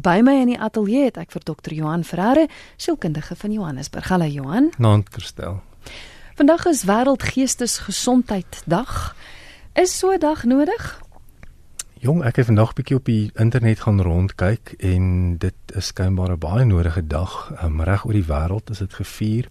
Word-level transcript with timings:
By 0.00 0.22
my 0.24 0.32
in 0.40 0.48
die 0.48 0.56
ateljee 0.56 1.10
het 1.10 1.18
ek 1.20 1.28
vir 1.34 1.42
dokter 1.44 1.74
Johan 1.76 2.06
Ferreira, 2.08 2.46
sielkundige 2.80 3.36
van 3.36 3.52
Johannesburg. 3.52 4.08
Hallo 4.08 4.24
Johan. 4.24 4.72
Naam 4.80 5.04
Christel. 5.04 5.60
Vandag 6.38 6.64
is 6.70 6.84
wêreldgeestesgesondheiddag. 6.88 9.16
Is 9.76 9.98
so 9.98 10.12
'n 10.12 10.18
dag 10.18 10.44
nodig? 10.44 11.02
Jong, 12.00 12.24
ek 12.24 12.36
het 12.36 12.46
vandag 12.46 12.72
bietjie 12.72 12.96
op 12.96 13.04
die 13.04 13.30
internet 13.34 13.80
gaan 13.80 14.00
rondkyk 14.00 14.74
en 14.78 15.36
dit 15.38 15.54
is 15.74 15.86
skynbaar 15.86 16.32
'n 16.32 16.38
baie 16.38 16.64
nodige 16.64 17.06
dag. 17.06 17.52
Um, 17.62 17.82
reg 17.82 18.04
oor 18.04 18.12
die 18.12 18.24
wêreld 18.24 18.70
is 18.70 18.78
dit 18.78 18.94
gevier. 18.94 19.48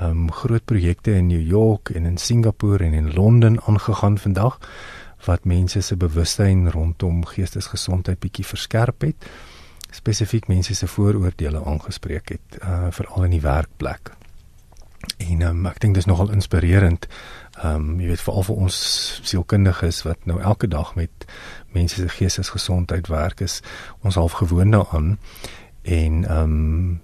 Um 0.00 0.32
groot 0.32 0.64
projekte 0.64 1.10
in 1.10 1.26
New 1.26 1.48
York 1.48 1.90
en 1.90 2.04
in 2.04 2.16
Singapore 2.16 2.84
en 2.84 2.92
in 2.92 3.14
Londen 3.14 3.62
aangegaan 3.62 4.18
vandag 4.18 4.58
wat 5.24 5.44
mense 5.44 5.80
se 5.80 5.96
bewustheid 5.96 6.68
rondom 6.68 7.24
geestesgesondheid 7.24 8.18
bietjie 8.18 8.46
verskerp 8.46 9.00
het 9.00 9.26
spesifiek 9.92 10.48
mense 10.48 10.74
se 10.74 10.86
vooroordeele 10.86 11.64
aangespreek 11.64 12.34
het 12.36 12.58
uh 12.64 12.90
veral 12.90 13.28
in 13.28 13.36
die 13.36 13.44
werkplek. 13.44 14.12
En 15.18 15.42
um, 15.42 15.66
ek 15.66 15.80
dink 15.82 15.94
dis 15.98 16.06
nogal 16.06 16.30
inspirerend. 16.34 17.08
Um 17.64 18.00
jy 18.00 18.12
weet 18.12 18.24
veral 18.24 18.46
vir 18.48 18.60
ons 18.66 18.76
sielkundiges 19.22 20.02
wat 20.06 20.26
nou 20.30 20.40
elke 20.40 20.68
dag 20.70 20.94
met 20.98 21.26
mense 21.74 21.98
se 22.00 22.08
geestesgesondheid 22.08 23.10
werk 23.12 23.40
is 23.44 23.60
ons 24.00 24.16
half 24.16 24.38
gewoond 24.40 24.72
daaraan 24.72 25.18
en 25.82 26.22
um 26.32 27.00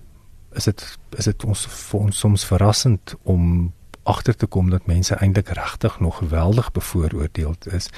is 0.57 0.65
dit 0.65 0.85
is 1.19 1.29
dit 1.29 1.45
ons 1.45 1.67
vir 1.69 2.01
ons 2.01 2.19
soms 2.25 2.45
verrassend 2.49 3.15
om 3.23 3.73
agter 4.09 4.37
te 4.37 4.47
kom 4.47 4.71
dat 4.73 4.87
mense 4.89 5.15
eintlik 5.15 5.53
regtig 5.59 6.01
nog 6.01 6.23
geweldig 6.23 6.73
bevooroordeeld 6.73 7.69
is 7.77 7.91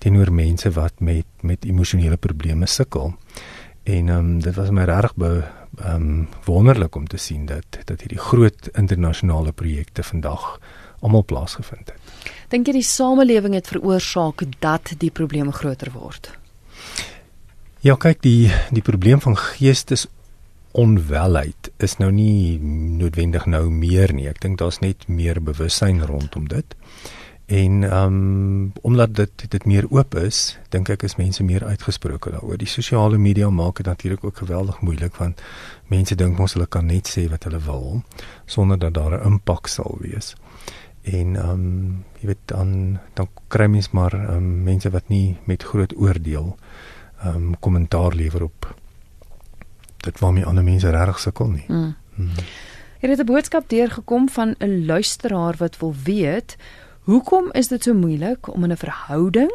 teenoor 0.00 0.32
mense 0.32 0.70
wat 0.70 1.00
met 1.00 1.26
met 1.40 1.64
emosionele 1.64 2.16
probleme 2.16 2.66
sukkel. 2.66 3.12
En 3.82 4.08
ehm 4.08 4.18
um, 4.18 4.40
dit 4.40 4.54
was 4.54 4.70
my 4.70 4.84
regtig 4.84 5.14
be 5.14 5.32
ehm 5.78 5.94
um, 5.94 6.28
wonderlik 6.44 6.94
om 6.94 7.06
te 7.06 7.16
sien 7.16 7.46
dat 7.46 7.78
dat 7.84 8.00
hierdie 8.00 8.18
groot 8.18 8.68
internasionale 8.72 9.52
projekte 9.52 10.02
vandag 10.02 10.58
almal 11.00 11.24
plaasgevind 11.24 11.88
het. 11.88 11.98
Dink 12.48 12.66
jy 12.66 12.72
die 12.72 12.86
samelewing 12.86 13.54
het 13.54 13.68
veroorsaak 13.68 14.44
dat 14.58 14.92
die 14.98 15.10
probleme 15.10 15.52
groter 15.52 15.92
word? 15.92 16.30
Ja, 17.80 17.96
kyk 17.96 18.22
die 18.22 18.50
die 18.70 18.82
probleem 18.84 19.20
van 19.20 19.36
geestes 19.36 20.06
onwelheid 20.72 21.70
is 21.82 21.96
nou 21.98 22.10
nie 22.12 22.58
noodwendig 23.00 23.46
nou 23.46 23.70
meer 23.70 24.12
nie. 24.14 24.28
Ek 24.28 24.40
dink 24.42 24.58
daar's 24.60 24.78
net 24.84 25.08
meer 25.08 25.40
bewussyn 25.42 26.04
rondom 26.06 26.46
dit. 26.48 26.76
En 27.50 27.82
ehm 27.82 28.04
um, 28.04 28.72
omdat 28.80 29.14
dit 29.14 29.50
dit 29.50 29.64
meer 29.64 29.86
oop 29.90 30.14
is, 30.14 30.58
dink 30.68 30.88
ek 30.88 31.02
is 31.02 31.16
mense 31.18 31.42
meer 31.42 31.64
uitgesproke 31.64 32.30
daaroor. 32.30 32.58
Die 32.60 32.68
sosiale 32.70 33.18
media 33.18 33.48
maak 33.50 33.80
dit 33.82 33.86
natuurlik 33.86 34.24
ook 34.24 34.36
geweldig 34.36 34.80
moeilik 34.80 35.16
want 35.18 35.42
mense 35.90 36.14
dink 36.14 36.38
mos 36.38 36.54
hulle 36.54 36.68
kan 36.70 36.86
net 36.86 37.10
sê 37.10 37.26
wat 37.30 37.48
hulle 37.48 37.58
wil 37.66 38.02
sonder 38.46 38.78
dat 38.78 38.94
daar 38.94 39.18
'n 39.18 39.26
impak 39.32 39.66
sal 39.66 39.98
wees. 40.00 40.36
En 41.02 41.36
ehm 41.36 41.50
um, 41.50 42.04
jy 42.20 42.26
weet 42.26 42.44
dan 42.44 42.98
dan 43.14 43.28
kry 43.48 43.66
mens 43.66 43.90
maar 43.90 44.14
um, 44.14 44.62
mense 44.62 44.90
wat 44.90 45.08
nie 45.08 45.36
met 45.44 45.62
groot 45.62 45.96
oordeel 45.96 46.56
ehm 47.22 47.36
um, 47.36 47.58
kommentaar 47.58 48.14
lewer 48.14 48.42
op 48.42 48.74
dit 49.96 50.18
waarmee 50.18 50.44
ander 50.44 50.64
mense 50.64 50.90
regtig 50.90 51.18
sukkel 51.18 51.50
nie. 51.50 51.64
Mm. 51.68 51.94
Mm. 52.14 52.30
Hier 53.00 53.10
het 53.10 53.20
'n 53.20 53.24
boodskap 53.24 53.68
deurgekom 53.68 54.28
van 54.28 54.54
'n 54.58 54.84
luisteraar 54.86 55.54
wat 55.56 55.78
wil 55.78 55.94
weet 56.04 56.56
Hoekom 57.10 57.48
is 57.58 57.68
dit 57.68 57.82
so 57.82 57.94
moeilik 57.94 58.46
om 58.54 58.64
in 58.64 58.72
'n 58.72 58.76
verhouding 58.76 59.52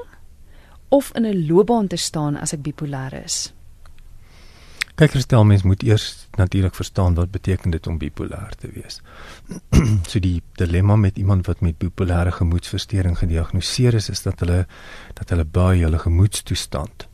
of 0.88 1.11
in 1.16 1.25
'n 1.25 1.48
loopbaan 1.48 1.88
te 1.88 1.95
staan 1.95 2.36
as 2.36 2.53
ek 2.53 2.61
bipolêr 2.61 3.23
is? 3.23 3.53
Kyk, 4.95 5.14
herstel 5.14 5.45
mens 5.45 5.64
moet 5.64 5.83
eers 5.83 6.28
natuurlik 6.36 6.76
verstaan 6.76 7.14
wat 7.14 7.31
beteken 7.31 7.72
dit 7.72 7.88
om 7.88 7.98
bipolêr 7.98 8.52
te 8.58 8.67
wees. 8.73 9.02
so 10.09 10.20
die 10.20 10.42
dilemma 10.52 10.95
met 10.95 11.17
iemand 11.17 11.45
wat 11.45 11.59
met 11.59 11.78
bipolêre 11.78 12.31
gemoedstoornis 12.31 13.17
gediagnoseer 13.17 13.94
is, 13.94 14.10
is 14.10 14.21
dat 14.21 14.39
hulle 14.39 14.67
dat 15.14 15.30
hulle 15.30 15.45
baie 15.45 15.83
hulle 15.83 15.99
gemoedstoestand 15.99 17.08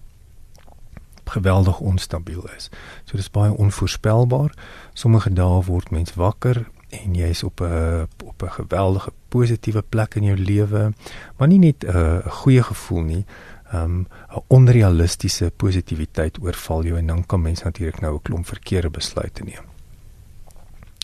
geweldig 1.25 1.79
onstabiel 1.79 2.49
is. 2.57 2.69
So 3.03 3.17
dis 3.17 3.31
baie 3.31 3.53
onvoorspelbaar. 3.53 4.53
Sommige 4.93 5.33
dae 5.33 5.63
word 5.63 5.91
mens 5.91 6.13
wakker 6.13 6.65
en 6.91 7.15
jy 7.15 7.29
is 7.31 7.43
op 7.43 7.61
'n 7.61 8.07
op 8.25 8.43
'n 8.43 8.49
geweldige 8.49 9.11
positiewe 9.29 9.81
plek 9.81 10.15
in 10.15 10.23
jou 10.23 10.37
lewe, 10.37 10.93
maar 11.37 11.47
nie 11.47 11.59
net 11.59 11.83
'n 11.83 11.95
uh, 11.95 12.25
goeie 12.25 12.63
gevoel 12.63 13.01
nie. 13.01 13.25
Um 13.73 14.07
'n 14.29 14.43
onrealistiese 14.47 15.51
positiwiteit 15.55 16.37
oorval 16.41 16.83
jou 16.83 16.97
en 16.97 17.07
dan 17.07 17.25
kan 17.25 17.41
mens 17.41 17.63
natuurlik 17.63 18.01
nou 18.01 18.15
'n 18.15 18.21
klomp 18.21 18.45
verkeerde 18.45 18.89
besluite 18.89 19.43
neem. 19.43 19.65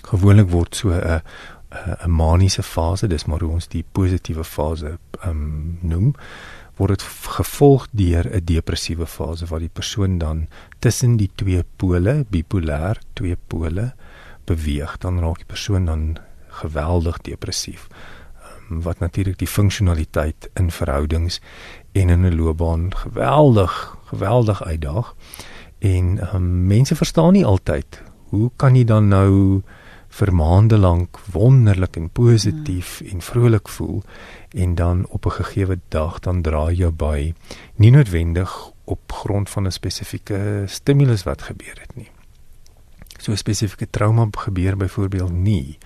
Gewoonlik 0.02 0.50
word 0.50 0.76
so 0.76 0.90
'n 0.90 1.22
'n 2.03 2.12
maniese 2.12 2.64
fase, 2.64 3.08
dis 3.08 3.26
maar 3.26 3.40
hoe 3.40 3.52
ons 3.52 3.68
die 3.68 3.86
positiewe 3.92 4.44
fase 4.44 4.97
um 5.26 5.78
noem, 5.81 6.16
word 6.76 6.90
dit 6.90 7.03
gevolg 7.38 7.88
deur 7.92 8.26
'n 8.36 8.46
depressiewe 8.46 9.06
fase 9.06 9.46
waar 9.46 9.59
die 9.59 9.74
persoon 9.74 10.18
dan 10.18 10.47
tussen 10.80 11.18
die 11.18 11.30
twee 11.36 11.64
pole, 11.76 12.26
bipolêr, 12.30 12.97
twee 13.14 13.38
pole 13.47 13.94
beweeg, 14.47 14.97
dan 15.03 15.19
raak 15.19 15.44
die 15.44 15.52
persoon 15.52 15.85
dan 15.85 16.18
geweldig 16.62 17.19
depressief. 17.28 17.88
Um, 18.69 18.81
wat 18.81 19.00
natuurlik 19.00 19.38
die 19.38 19.47
funksionaliteit 19.47 20.50
in 20.59 20.72
verhoudings 20.72 21.41
en 21.91 22.09
in 22.09 22.25
'n 22.25 22.35
loopbaan 22.35 22.96
geweldig 22.96 23.97
geweldig 24.08 24.63
uitdaag. 24.63 25.16
En 25.80 26.35
um, 26.35 26.68
mense 26.68 26.96
verstaan 26.96 27.34
nie 27.34 27.46
altyd 27.46 28.02
hoe 28.30 28.52
kan 28.56 28.75
jy 28.75 28.84
dan 28.84 29.08
nou 29.08 29.62
vir 30.08 30.34
maande 30.34 30.78
lank 30.78 31.19
wonderlik 31.31 31.97
en 32.00 32.09
positief 32.09 32.97
hmm. 33.00 33.08
en 33.12 33.22
vrolik 33.22 33.69
voel 33.69 34.03
en 34.50 34.75
dan 34.75 35.06
op 35.09 35.25
'n 35.25 35.31
gegeewe 35.31 35.79
dag 35.88 36.19
dan 36.19 36.41
draai 36.41 36.75
jy 36.75 36.91
by 36.91 37.34
nie 37.75 37.91
noodwendig 37.91 38.72
op 38.84 39.12
grond 39.12 39.50
van 39.50 39.66
'n 39.66 39.72
spesifieke 39.72 40.64
stimulus 40.66 41.24
wat 41.24 41.41
gebeur 41.41 41.78
het 41.79 41.96
nie 41.96 42.16
so 43.28 43.34
'n 43.34 43.38
spesifieke 43.38 43.90
trauma 43.90 44.28
gebeur 44.32 44.78
byvoorbeeld 44.78 45.32
nie. 45.32 45.78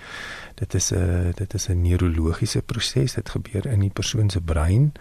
Dit 0.56 0.74
is 0.74 0.92
'n 0.92 1.32
dit 1.36 1.54
is 1.54 1.68
'n 1.70 1.82
neurologiese 1.82 2.62
proses 2.62 3.16
wat 3.16 3.30
gebeur 3.30 3.66
in 3.66 3.80
die 3.80 3.90
persoon 3.90 4.30
se 4.30 4.42
brein 4.42 4.92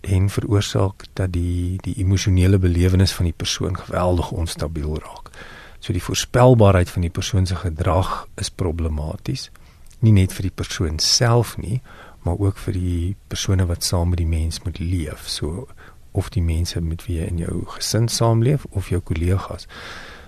en 0.00 0.28
veroorsaak 0.28 1.04
dat 1.12 1.32
die 1.32 1.78
die 1.80 1.94
emosionele 1.96 2.58
belewenis 2.58 3.12
van 3.12 3.24
die 3.24 3.34
persoon 3.36 3.76
geweldig 3.78 4.30
onstabiel 4.30 4.98
raak. 4.98 5.30
So 5.78 5.92
die 5.92 6.02
voorspelbaarheid 6.02 6.90
van 6.90 7.02
die 7.02 7.10
persoon 7.10 7.46
se 7.46 7.54
gedrag 7.54 8.28
is 8.34 8.50
problematies. 8.50 9.50
Nie 9.98 10.12
net 10.12 10.32
vir 10.32 10.42
die 10.42 10.54
persoon 10.54 10.98
self 10.98 11.56
nie, 11.56 11.80
maar 12.22 12.38
ook 12.38 12.58
vir 12.58 12.72
die 12.72 13.16
persone 13.28 13.66
wat 13.66 13.84
saam 13.84 14.08
met 14.08 14.18
die 14.18 14.26
mens 14.26 14.62
moet 14.62 14.78
leef. 14.78 15.28
So 15.28 15.68
of 16.12 16.28
die 16.28 16.42
mense 16.42 16.80
met 16.80 17.06
wie 17.06 17.18
jy 17.18 17.26
in 17.26 17.38
jou 17.38 17.64
gesin 17.66 18.08
saamleef 18.08 18.64
of 18.70 18.88
jou 18.88 19.00
kollegas. 19.00 19.66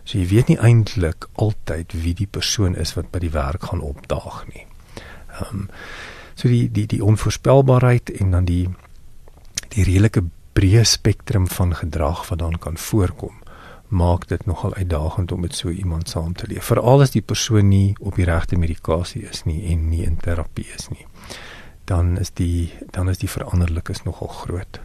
So 0.04 0.19
jy 0.19 0.26
weet 0.28 0.50
nie 0.53 0.60
eintlik 0.60 1.28
altyd 1.41 1.94
wie 1.97 2.12
die 2.15 2.28
persoon 2.28 2.76
is 2.76 2.92
wat 2.97 3.09
by 3.12 3.22
die 3.25 3.32
werk 3.32 3.70
gaan 3.70 3.81
opdaag 3.84 4.44
nie. 4.53 4.66
Ehm 5.41 5.65
um, 5.65 5.69
so 6.34 6.48
die 6.50 6.66
die 6.69 6.87
die 6.91 7.03
onvoorspelbaarheid 7.04 8.10
en 8.20 8.31
dan 8.34 8.44
die 8.44 8.66
die 9.75 9.84
redelike 9.87 10.25
breë 10.54 10.82
spektrum 10.84 11.47
van 11.48 11.75
gedrag 11.75 12.28
wat 12.28 12.38
dan 12.38 12.59
kan 12.59 12.76
voorkom 12.76 13.41
maak 13.88 14.26
dit 14.28 14.47
nogal 14.47 14.75
uitdagend 14.75 15.32
om 15.32 15.41
met 15.41 15.54
so 15.54 15.70
iemand 15.70 16.09
saam 16.09 16.32
te 16.34 16.47
leef. 16.47 16.64
Veral 16.64 17.04
as 17.04 17.12
die 17.14 17.22
persoon 17.22 17.69
nie 17.69 17.94
op 18.00 18.16
die 18.19 18.26
regte 18.26 18.56
medikasie 18.59 19.22
is 19.31 19.44
nie 19.44 19.60
en 19.70 19.88
nie 19.88 20.03
in 20.04 20.16
terapie 20.16 20.66
is 20.75 20.88
nie. 20.91 21.06
Dan 21.84 22.19
is 22.19 22.31
die 22.31 22.72
dan 22.91 23.09
is 23.09 23.19
die 23.19 23.31
veranderlikes 23.31 24.03
nogal 24.03 24.28
groot. 24.28 24.81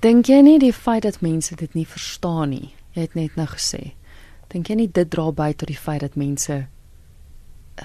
Dink 0.00 0.26
jy 0.26 0.40
nie 0.42 0.58
die 0.58 0.72
feit 0.72 1.02
dat 1.02 1.20
mense 1.20 1.56
dit 1.56 1.74
nie 1.74 1.86
verstaan 1.86 2.54
nie 2.54 2.70
Jy 2.92 3.06
het 3.06 3.14
net 3.14 3.36
nou 3.36 3.46
gesê. 3.46 3.94
Dink 4.52 4.68
jy 4.68 4.76
nie 4.76 4.88
dit 4.88 5.10
dra 5.10 5.30
by 5.32 5.52
tot 5.56 5.68
die 5.68 5.78
feit 5.78 6.02
dat 6.04 6.16
mense 6.16 6.66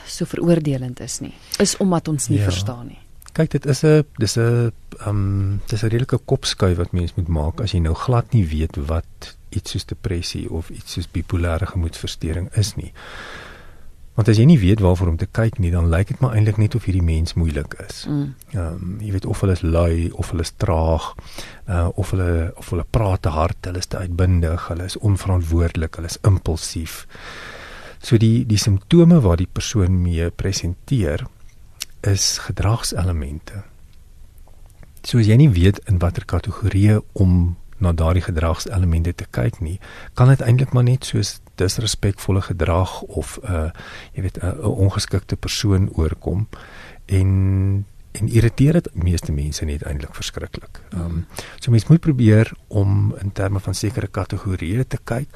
so 0.06 0.26
veroordelend 0.26 1.00
is 1.00 1.20
nie? 1.24 1.34
Is 1.64 1.78
omdat 1.84 2.08
ons 2.08 2.28
nie 2.28 2.40
ja. 2.40 2.50
verstaan 2.50 2.88
nie. 2.92 3.00
Kyk, 3.38 3.52
dit 3.52 3.66
is 3.66 3.84
'n 3.84 4.04
dis 4.18 4.38
'n 4.38 4.72
ehm 5.00 5.10
um, 5.10 5.62
dis 5.68 5.84
'n 5.84 5.90
redelike 5.90 6.20
kopskuif 6.26 6.78
wat 6.78 6.92
mens 6.92 7.16
moet 7.16 7.28
maak 7.28 7.62
as 7.62 7.72
jy 7.72 7.80
nou 7.80 7.94
glad 7.94 8.34
nie 8.34 8.46
weet 8.46 8.76
wat 8.76 9.38
iets 9.50 9.72
soos 9.72 9.86
depressie 9.86 10.50
of 10.50 10.70
iets 10.70 10.94
soos 10.94 11.08
bipolêre 11.08 11.66
gemoedstoornis 11.66 12.58
is 12.58 12.76
nie. 12.76 12.92
Want 14.18 14.32
as 14.32 14.40
jy 14.42 14.48
nie 14.50 14.58
weet 14.58 14.80
waarvoor 14.82 15.12
om 15.12 15.18
te 15.22 15.28
kyk 15.30 15.60
nie, 15.62 15.70
dan 15.70 15.92
lyk 15.94 16.10
dit 16.10 16.22
maar 16.24 16.34
eintlik 16.34 16.58
net 16.58 16.76
of 16.76 16.88
hierdie 16.90 17.06
mens 17.06 17.36
moeilik 17.38 17.76
is. 17.84 18.00
Mm. 18.10 18.34
Ehm 18.56 18.64
mm. 18.64 18.88
um, 18.88 18.96
jy 19.06 19.12
weet 19.14 19.28
of 19.30 19.44
hulle 19.46 19.54
is 19.54 19.62
lui 19.62 20.10
of 20.10 20.32
hulle 20.34 20.46
is 20.48 20.54
traag, 20.58 21.12
uh 21.70 21.90
of 21.94 22.16
hulle 22.16 22.50
of 22.58 22.72
hulle 22.74 22.86
praat 22.98 23.22
te 23.28 23.36
hard, 23.36 23.60
hulle 23.70 23.84
is 23.86 23.92
te 23.94 24.02
uitbundig, 24.02 24.68
hulle 24.72 24.90
is 24.90 24.98
onverantwoordelik, 24.98 26.02
hulle 26.02 26.10
is 26.10 26.18
impulsief. 26.26 27.04
So 28.02 28.18
die 28.18 28.46
die 28.50 28.58
simptome 28.58 29.22
wat 29.22 29.38
die 29.44 29.50
persoon 29.54 30.02
mee 30.02 30.32
presenteer 30.34 31.28
is 32.02 32.38
gedragselemente. 32.48 33.64
So 35.06 35.22
as 35.22 35.30
jy 35.30 35.38
nie 35.38 35.54
weet 35.54 35.84
in 35.86 36.02
watter 36.02 36.26
kategorie 36.26 36.98
om 37.14 37.54
na 37.78 37.94
daardie 37.94 38.26
gedragselemente 38.26 39.14
te 39.14 39.30
kyk 39.30 39.62
nie, 39.62 39.78
kan 40.18 40.34
dit 40.34 40.42
eintlik 40.42 40.74
maar 40.74 40.90
net 40.90 41.06
soos 41.06 41.38
disrespekvolle 41.58 42.42
gedrag 42.42 43.02
of 43.02 43.40
'n 43.42 43.52
uh, 43.52 43.70
jy 44.14 44.22
weet 44.22 44.40
'n 44.44 44.60
ongeskikte 44.64 45.36
persoon 45.36 45.90
oorkom 45.94 46.48
en 47.06 47.86
en 48.12 48.28
irriteer 48.28 48.74
dit 48.74 48.90
meeste 48.94 49.32
mense 49.32 49.66
net 49.66 49.84
eintlik 49.84 50.16
verskriklik. 50.16 50.82
Ehm 50.90 51.06
um, 51.06 51.26
so 51.60 51.72
mense 51.72 51.86
moet 51.90 52.00
probeer 52.00 52.52
om 52.68 53.16
in 53.22 53.32
terme 53.32 53.60
van 53.60 53.74
sekere 53.74 54.08
kategorieë 54.08 54.88
te 54.88 54.98
kyk 55.04 55.28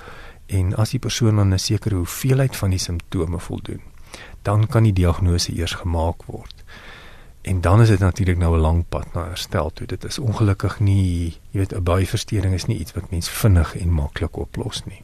en 0.45 0.75
as 0.75 0.89
die 0.89 0.99
persoon 0.99 1.39
aan 1.39 1.53
'n 1.53 1.59
sekere 1.59 1.95
hoeveelheid 1.95 2.55
van 2.55 2.69
die 2.69 2.79
simptome 2.79 3.39
voldoen, 3.39 3.81
dan 4.41 4.67
kan 4.67 4.83
die 4.83 4.93
diagnose 4.93 5.53
eers 5.53 5.73
gemaak 5.73 6.23
word. 6.23 6.63
En 7.41 7.61
dan 7.61 7.81
is 7.81 7.87
dit 7.87 7.99
natuurlik 7.99 8.37
nou 8.37 8.55
'n 8.55 8.61
lang 8.61 8.85
pad 8.89 9.13
na 9.13 9.27
herstel 9.27 9.71
toe. 9.73 9.87
Dit 9.87 10.03
is 10.03 10.19
ongelukkig 10.19 10.79
nie, 10.79 11.37
jy 11.49 11.59
weet, 11.59 11.73
'n 11.73 11.83
buiversteuring 11.83 12.53
is 12.53 12.65
nie 12.65 12.77
iets 12.77 12.93
wat 12.93 13.11
mens 13.11 13.29
vinnig 13.29 13.77
en 13.77 13.89
maklik 13.89 14.37
oplos 14.37 14.85
nie. 14.85 15.01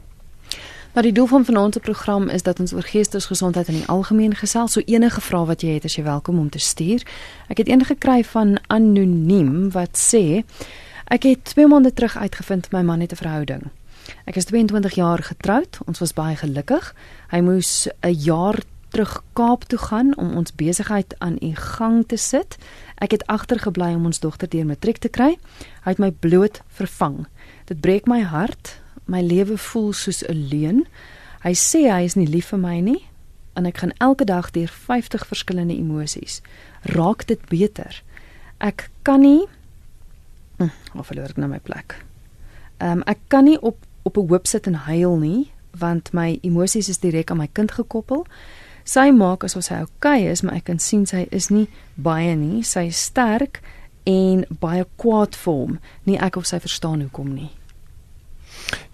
Maar 0.98 1.06
die 1.06 1.16
doel 1.16 1.26
van 1.26 1.44
vanaand 1.44 1.74
se 1.74 1.80
program 1.80 2.28
is 2.28 2.42
dat 2.42 2.60
ons 2.60 2.72
oor 2.72 2.82
geestesgesondheid 2.82 3.68
in 3.68 3.74
die 3.74 3.86
algemeen 3.86 4.34
gesels. 4.34 4.72
So 4.72 4.82
enige 4.84 5.20
vrae 5.20 5.46
wat 5.46 5.60
jy 5.62 5.76
het, 5.76 5.84
is 5.86 5.94
jy 5.94 6.02
welkom 6.02 6.38
om 6.38 6.48
te 6.50 6.58
stuur. 6.58 7.04
Ek 7.46 7.60
het 7.62 7.68
een 7.68 7.84
gekry 7.86 8.24
van 8.26 8.56
anoniem 8.66 9.70
wat 9.70 9.94
sê 9.94 10.42
ek 11.06 11.22
het 11.22 11.44
2 11.54 11.68
maande 11.70 11.92
terug 11.94 12.16
uitgevind 12.18 12.66
my 12.74 12.82
man 12.82 13.00
het 13.00 13.12
'n 13.12 13.20
verhouding. 13.22 13.62
Ek 14.26 14.36
is 14.36 14.44
22 14.44 14.94
jaar 14.94 15.22
getroud. 15.22 15.78
Ons 15.86 15.98
was 15.98 16.12
baie 16.12 16.36
gelukkig. 16.36 16.94
Hy 17.30 17.40
moes 17.40 17.86
'n 18.02 18.18
jaar 18.18 18.58
terug 18.88 19.22
Kaap 19.32 19.64
toe 19.64 19.78
gaan 19.78 20.16
om 20.16 20.36
ons 20.36 20.54
besigheid 20.54 21.14
aan 21.18 21.34
die 21.34 21.56
gang 21.56 22.04
te 22.06 22.16
sit. 22.16 22.56
Ek 22.94 23.10
het 23.10 23.26
agtergebly 23.26 23.94
om 23.94 24.04
ons 24.04 24.20
dogter 24.20 24.48
deur 24.48 24.66
matriek 24.66 24.98
te 24.98 25.08
kry. 25.08 25.38
Hy 25.84 25.90
het 25.90 25.98
my 25.98 26.10
bloot 26.10 26.60
vervang. 26.68 27.26
Dit 27.64 27.80
breek 27.80 28.06
my 28.06 28.20
hart. 28.20 28.80
My 29.08 29.22
lewe 29.24 29.56
voel 29.56 29.92
soos 29.96 30.22
'n 30.22 30.48
leuen. 30.50 30.86
Hy 31.42 31.54
sê 31.54 31.88
hy 31.88 32.04
is 32.04 32.14
nie 32.14 32.26
lief 32.26 32.50
vir 32.52 32.58
my 32.58 32.80
nie 32.80 33.02
en 33.58 33.66
ek 33.66 33.78
gaan 33.82 33.92
elke 33.98 34.24
dag 34.24 34.50
deur 34.50 34.68
50 34.68 35.26
verskillende 35.26 35.74
emosies. 35.74 36.42
Raak 36.82 37.26
dit 37.26 37.40
beter? 37.48 38.02
Ek 38.58 38.90
kan 39.02 39.20
nie 39.20 39.46
hm, 40.58 40.70
of 40.94 41.06
verloor 41.06 41.32
ek 41.34 41.36
nou 41.36 41.50
my 41.50 41.58
plek. 41.58 41.98
Ehm 42.78 43.00
um, 43.00 43.02
ek 43.06 43.18
kan 43.28 43.44
nie 43.44 43.58
op 43.60 43.76
op 44.02 44.16
'n 44.16 44.28
hoop 44.28 44.46
sit 44.46 44.66
en 44.66 44.74
huil 44.74 45.16
nie 45.18 45.50
want 45.78 46.12
my 46.12 46.38
emosies 46.42 46.88
is 46.88 46.98
direk 46.98 47.30
aan 47.30 47.36
my 47.36 47.48
kind 47.52 47.72
gekoppel. 47.72 48.26
Sy 48.84 49.10
maak 49.10 49.44
asof 49.44 49.64
sy 49.64 49.74
oukei 49.74 50.22
okay 50.22 50.30
is, 50.30 50.42
maar 50.42 50.54
ek 50.54 50.64
kan 50.64 50.78
sien 50.78 51.06
sy 51.06 51.26
is 51.30 51.50
nie 51.50 51.68
baie 51.94 52.34
nie. 52.36 52.62
Sy 52.62 52.88
is 52.88 53.04
sterk 53.04 53.60
en 54.06 54.44
baie 54.60 54.86
kwaad 54.96 55.36
vir 55.36 55.54
hom. 55.54 55.78
Nie 56.04 56.16
ek 56.18 56.36
of 56.36 56.46
sy 56.46 56.60
verstaan 56.60 57.00
hoekom 57.00 57.34
nie. 57.34 57.50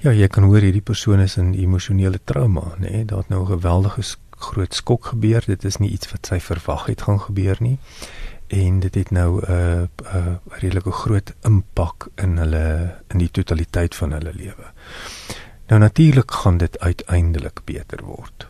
Ja, 0.05 0.13
jy 0.13 0.29
kan 0.29 0.45
hoor 0.45 0.61
hierdie 0.61 0.85
persoon 0.85 1.21
is 1.21 1.37
in 1.37 1.55
emosionele 1.55 2.21
trauma, 2.25 2.75
nê? 2.79 2.91
Nee? 2.91 3.05
Daar 3.05 3.19
het 3.25 3.29
nou 3.29 3.43
'n 3.43 3.57
geweldige 3.57 4.03
groot 4.39 4.75
skok 4.75 5.05
gebeur. 5.05 5.43
Dit 5.47 5.65
is 5.65 5.77
nie 5.77 5.91
iets 5.91 6.11
wat 6.11 6.27
sy 6.27 6.41
verwag 6.41 6.87
het 6.87 7.03
gaan 7.03 7.21
gebeur 7.21 7.57
nie. 7.61 7.79
En 8.49 8.81
dit 8.81 8.95
het 8.95 9.11
nou 9.11 9.41
'n 9.41 9.51
uh, 9.51 9.83
'n 9.83 9.89
uh, 10.17 10.37
redelike 10.61 10.93
groot 10.93 11.35
impak 11.43 12.09
in 12.15 12.37
hulle 12.37 12.95
in 13.09 13.19
die 13.19 13.31
totaliteit 13.31 13.95
van 13.95 14.13
hulle 14.13 14.33
lewe. 14.35 14.73
Nou 15.69 15.81
natuurlik 15.81 16.31
gaan 16.31 16.57
dit 16.59 16.79
uiteindelik 16.79 17.61
beter 17.65 18.05
word 18.05 18.47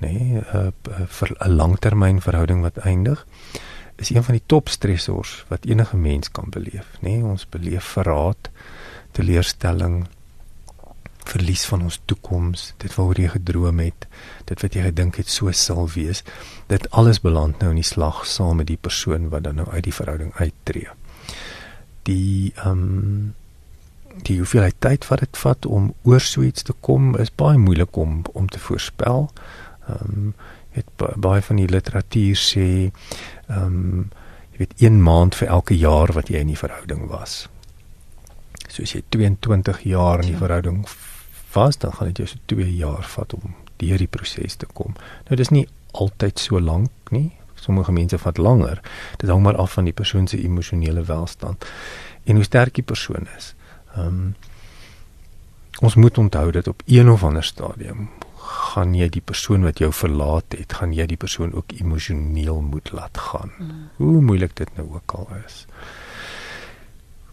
nê, 0.00 0.12
nee, 0.12 0.40
uh, 0.54 0.70
vir 1.06 1.36
'n 1.38 1.54
langtermynverhouding 1.54 2.60
wat 2.60 2.76
eindig, 2.76 3.26
is 3.96 4.10
een 4.10 4.24
van 4.24 4.34
die 4.34 4.46
top 4.46 4.68
stressors 4.68 5.44
wat 5.48 5.64
enige 5.64 5.96
mens 5.96 6.30
kan 6.30 6.46
beleef, 6.50 6.86
nê. 7.00 7.20
Nee, 7.20 7.24
ons 7.24 7.48
beleef 7.48 7.84
verraad, 7.84 8.50
teleurstelling, 9.12 10.06
verlies 11.30 11.64
van 11.70 11.84
ons 11.86 12.00
toekoms, 12.10 12.70
dit 12.82 12.94
waaroor 12.96 13.20
jy 13.22 13.32
gedroom 13.34 13.82
het, 13.82 14.06
dit 14.50 14.62
wat 14.64 14.76
jy 14.76 14.86
gedink 14.88 15.20
het 15.20 15.30
so 15.30 15.52
sal 15.56 15.88
wees, 15.94 16.24
dit 16.72 16.88
alles 16.90 17.20
beland 17.24 17.60
nou 17.62 17.72
in 17.74 17.82
die 17.82 17.86
slag 17.86 18.24
saam 18.26 18.60
met 18.62 18.70
die 18.70 18.80
persoon 18.80 19.28
wat 19.34 19.46
dan 19.46 19.60
nou 19.60 19.68
uit 19.70 19.84
die 19.86 19.94
verhouding 19.94 20.32
uittreë. 20.38 20.96
Die 22.08 22.52
ehm 22.56 22.70
um, 22.70 23.34
die 24.26 24.40
hoeveelheid 24.40 24.74
tyd 24.82 25.06
wat 25.08 25.20
dit 25.22 25.38
vat 25.38 25.66
om 25.66 25.92
oor 26.02 26.20
so 26.20 26.42
iets 26.42 26.64
te 26.66 26.74
kom 26.86 27.12
is 27.22 27.30
baie 27.30 27.58
moeilik 27.58 27.96
om 27.96 28.22
om 28.34 28.48
te 28.48 28.58
voorspel. 28.58 29.30
Ehm 29.88 30.16
um, 30.24 30.32
het 30.70 30.86
baie 31.18 31.42
van 31.42 31.58
die 31.58 31.68
literatuur 31.70 32.38
sê 32.38 32.66
ehm 32.90 33.62
um, 33.64 34.10
jy 34.52 34.64
weet 34.64 34.74
1 34.86 35.00
maand 35.02 35.34
vir 35.34 35.48
elke 35.48 35.74
jaar 35.78 36.12
wat 36.14 36.28
jy 36.30 36.42
in 36.42 36.52
die 36.52 36.58
verhouding 36.58 37.08
was. 37.10 37.48
So 38.68 38.82
as 38.82 38.92
jy 38.94 39.02
22 39.08 39.82
jaar 39.90 40.22
in 40.22 40.30
die 40.30 40.36
ja. 40.36 40.42
verhouding 40.44 40.84
was, 41.52 41.78
dan 41.78 41.92
gaan 41.92 42.06
dit 42.06 42.16
jou 42.16 42.28
so 42.28 42.38
2 42.44 42.76
jaar 42.76 43.02
vat 43.02 43.34
om 43.34 43.54
deur 43.76 43.98
die 43.98 44.10
proses 44.10 44.56
te 44.56 44.66
kom. 44.66 44.94
Nou 45.28 45.36
dis 45.36 45.52
nie 45.54 45.66
altyd 45.92 46.38
so 46.38 46.60
lank 46.60 47.10
nie. 47.10 47.30
Sommige 47.60 47.92
mense 47.92 48.18
vat 48.18 48.38
langer. 48.38 48.80
Dit 49.20 49.28
hang 49.28 49.42
maar 49.42 49.56
af 49.56 49.72
van 49.76 49.84
die 49.84 49.96
persoon 49.96 50.26
se 50.26 50.40
emosionele 50.42 51.04
welstand 51.04 51.64
en 52.24 52.34
hoe 52.34 52.44
sterk 52.44 52.74
die 52.74 52.86
persoon 52.86 53.28
is. 53.36 53.54
Ehm 53.94 54.06
um, 54.06 54.34
ons 55.80 55.94
moet 55.94 56.18
onthou 56.18 56.50
dat 56.52 56.66
op 56.68 56.82
een 56.86 57.10
of 57.10 57.22
ander 57.24 57.44
stadium 57.44 58.08
gaan 58.36 58.94
jy 58.94 59.08
die 59.08 59.22
persoon 59.24 59.62
wat 59.64 59.78
jou 59.78 59.88
verlaat 59.92 60.56
het, 60.58 60.74
gaan 60.80 60.92
jy 60.92 61.06
die 61.06 61.16
persoon 61.16 61.54
ook 61.56 61.72
emosioneel 61.78 62.60
moet 62.60 62.92
laat 62.92 63.18
gaan. 63.18 63.52
Mm. 63.58 63.88
Hoe 63.96 64.20
moeilik 64.20 64.56
dit 64.56 64.68
nou 64.76 64.88
ook 64.98 65.14
al 65.16 65.28
is. 65.46 65.66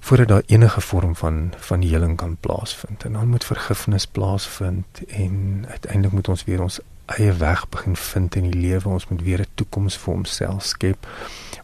Voordat 0.08 0.28
daar 0.28 0.44
enige 0.46 0.82
vorm 0.82 1.16
van 1.16 1.54
van 1.58 1.82
heling 1.82 2.18
kan 2.18 2.38
plaasvind 2.40 3.04
en 3.04 3.14
dan 3.14 3.28
moet 3.28 3.46
vergifnis 3.46 4.06
plaasvind 4.06 5.06
en 5.08 5.66
uiteindelik 5.68 6.12
moet 6.12 6.28
ons 6.28 6.44
weer 6.44 6.62
ons 6.62 6.80
eie 7.06 7.34
weg 7.34 7.70
begin 7.70 7.96
vind 7.96 8.36
in 8.36 8.44
die 8.52 8.60
lewe. 8.60 8.90
Ons 8.90 9.08
moet 9.08 9.22
weer 9.22 9.40
'n 9.40 9.52
toekoms 9.54 9.98
vir 9.98 10.14
onsself 10.14 10.64
skep. 10.64 11.08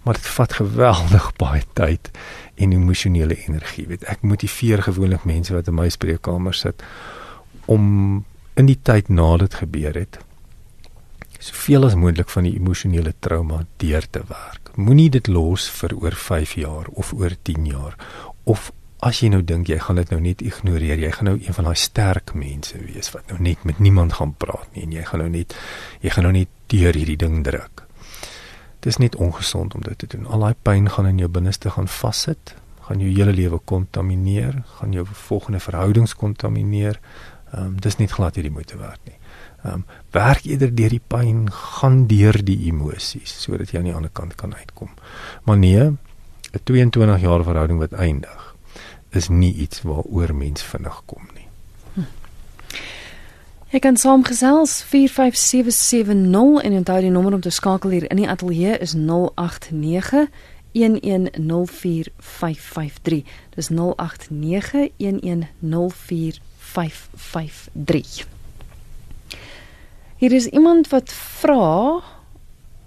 Maar 0.02 0.14
dit 0.14 0.28
vat 0.28 0.54
geweldig 0.54 1.36
baie 1.44 1.64
tyd 1.74 2.12
en 2.56 2.72
emosionele 2.72 3.46
energie. 3.46 3.88
Weet 3.88 4.04
ek 4.04 4.22
motiveer 4.22 4.84
gewoonlik 4.84 5.24
mense 5.24 5.54
wat 5.54 5.68
in 5.68 5.74
my 5.74 5.90
spreekkamer 5.90 6.54
sit 6.54 6.84
om 7.66 8.26
in 8.54 8.66
die 8.66 8.80
tyd 8.82 9.10
nadat 9.10 9.54
gebeur 9.54 9.94
het 9.94 10.20
soveel 11.44 11.86
as 11.86 11.96
moontlik 11.96 12.30
van 12.30 12.44
die 12.48 12.56
emosionele 12.56 13.14
trauma 13.20 13.66
deur 13.78 14.06
te 14.10 14.22
werk. 14.28 14.72
Moenie 14.76 15.10
dit 15.10 15.28
los 15.28 15.68
vir 15.70 15.96
oor 15.96 16.16
5 16.16 16.54
jaar 16.54 16.88
of 16.94 17.14
oor 17.14 17.36
10 17.42 17.66
jaar 17.66 17.98
of 18.44 18.72
as 19.04 19.20
jy 19.20 19.30
nou 19.34 19.42
dink 19.44 19.68
jy 19.68 19.80
gaan 19.84 20.00
dit 20.00 20.12
nou 20.14 20.20
net 20.24 20.42
ignoreer, 20.42 21.00
jy 21.00 21.12
gaan 21.12 21.28
nou 21.32 21.36
een 21.36 21.56
van 21.58 21.68
daai 21.68 21.80
sterk 21.80 22.34
mense 22.40 22.78
wees 22.80 23.12
wat 23.12 23.28
nou 23.32 23.40
net 23.44 23.66
met 23.68 23.80
niemand 23.84 24.16
gaan 24.20 24.34
praat 24.40 24.70
nie 24.76 24.86
en 24.88 24.96
jy 24.96 25.04
gaan 25.10 25.26
nou 25.26 25.30
net 25.34 25.56
jy 26.02 26.14
gaan 26.16 26.30
nou 26.30 26.34
net 26.36 26.52
deur 26.72 26.96
hierdie 26.96 27.20
ding 27.20 27.42
druk. 27.44 27.84
Dit 28.84 28.92
is 28.96 29.00
net 29.00 29.16
ongesond 29.16 29.76
om 29.76 29.84
dit 29.84 29.98
te 29.98 30.08
doen. 30.08 30.26
Al 30.28 30.44
daai 30.44 30.56
pyn 30.64 30.90
gaan 30.92 31.08
in 31.08 31.20
jou 31.20 31.30
binneste 31.32 31.72
gaan 31.72 31.88
vassit, 31.88 32.56
gaan 32.88 33.00
jou 33.00 33.12
hele 33.12 33.32
lewe 33.36 33.60
kontamineer, 33.64 34.64
gaan 34.80 34.96
jou 34.96 35.06
volgende 35.08 35.60
verhoudings 35.64 36.16
kontamineer, 36.20 37.00
Ehm 37.54 37.66
um, 37.66 37.74
dis 37.80 38.00
nie 38.00 38.10
glad 38.10 38.38
hierdie 38.38 38.52
moeite 38.54 38.78
werd 38.82 39.02
nie. 39.06 39.18
Ehm 39.64 39.74
um, 39.74 39.84
werk 40.16 40.46
eerder 40.50 40.72
deur 40.74 40.94
die 40.96 41.04
pyn, 41.08 41.46
gaan 41.54 42.08
deur 42.10 42.40
die 42.46 42.58
emosies 42.70 43.36
sodat 43.44 43.72
jy 43.72 43.82
aan 43.82 43.90
die 43.92 43.94
ander 43.98 44.14
kant 44.14 44.36
kan 44.40 44.56
uitkom. 44.58 44.90
Maar 45.46 45.60
nee, 45.62 45.84
'n 46.54 46.60
22 46.64 47.22
jaar 47.22 47.44
verhouding 47.44 47.80
wat 47.80 47.92
eindig 47.92 48.56
is 49.10 49.30
nie 49.30 49.54
iets 49.54 49.82
waaroor 49.82 50.36
mens 50.36 50.64
vinnig 50.64 51.02
kom 51.06 51.28
nie. 51.34 51.48
Hm. 51.94 52.02
Jy 53.70 53.80
kan 53.80 53.98
saamgesels 53.98 54.84
45770 54.84 56.64
en 56.64 56.74
onthou 56.74 57.02
die 57.02 57.10
nommer 57.10 57.34
om 57.34 57.42
te 57.42 57.50
skakel 57.50 57.90
hier 57.90 58.10
in 58.10 58.18
die 58.18 58.30
ateljee 58.30 58.78
is 58.78 58.94
089 58.94 60.28
1104553. 60.74 63.24
Dis 63.56 63.70
089 63.70 64.90
1104553. 64.98 66.52
553. 66.74 68.28
Hier 70.16 70.32
is 70.32 70.46
iemand 70.46 70.90
wat 70.90 71.14
vra 71.14 72.02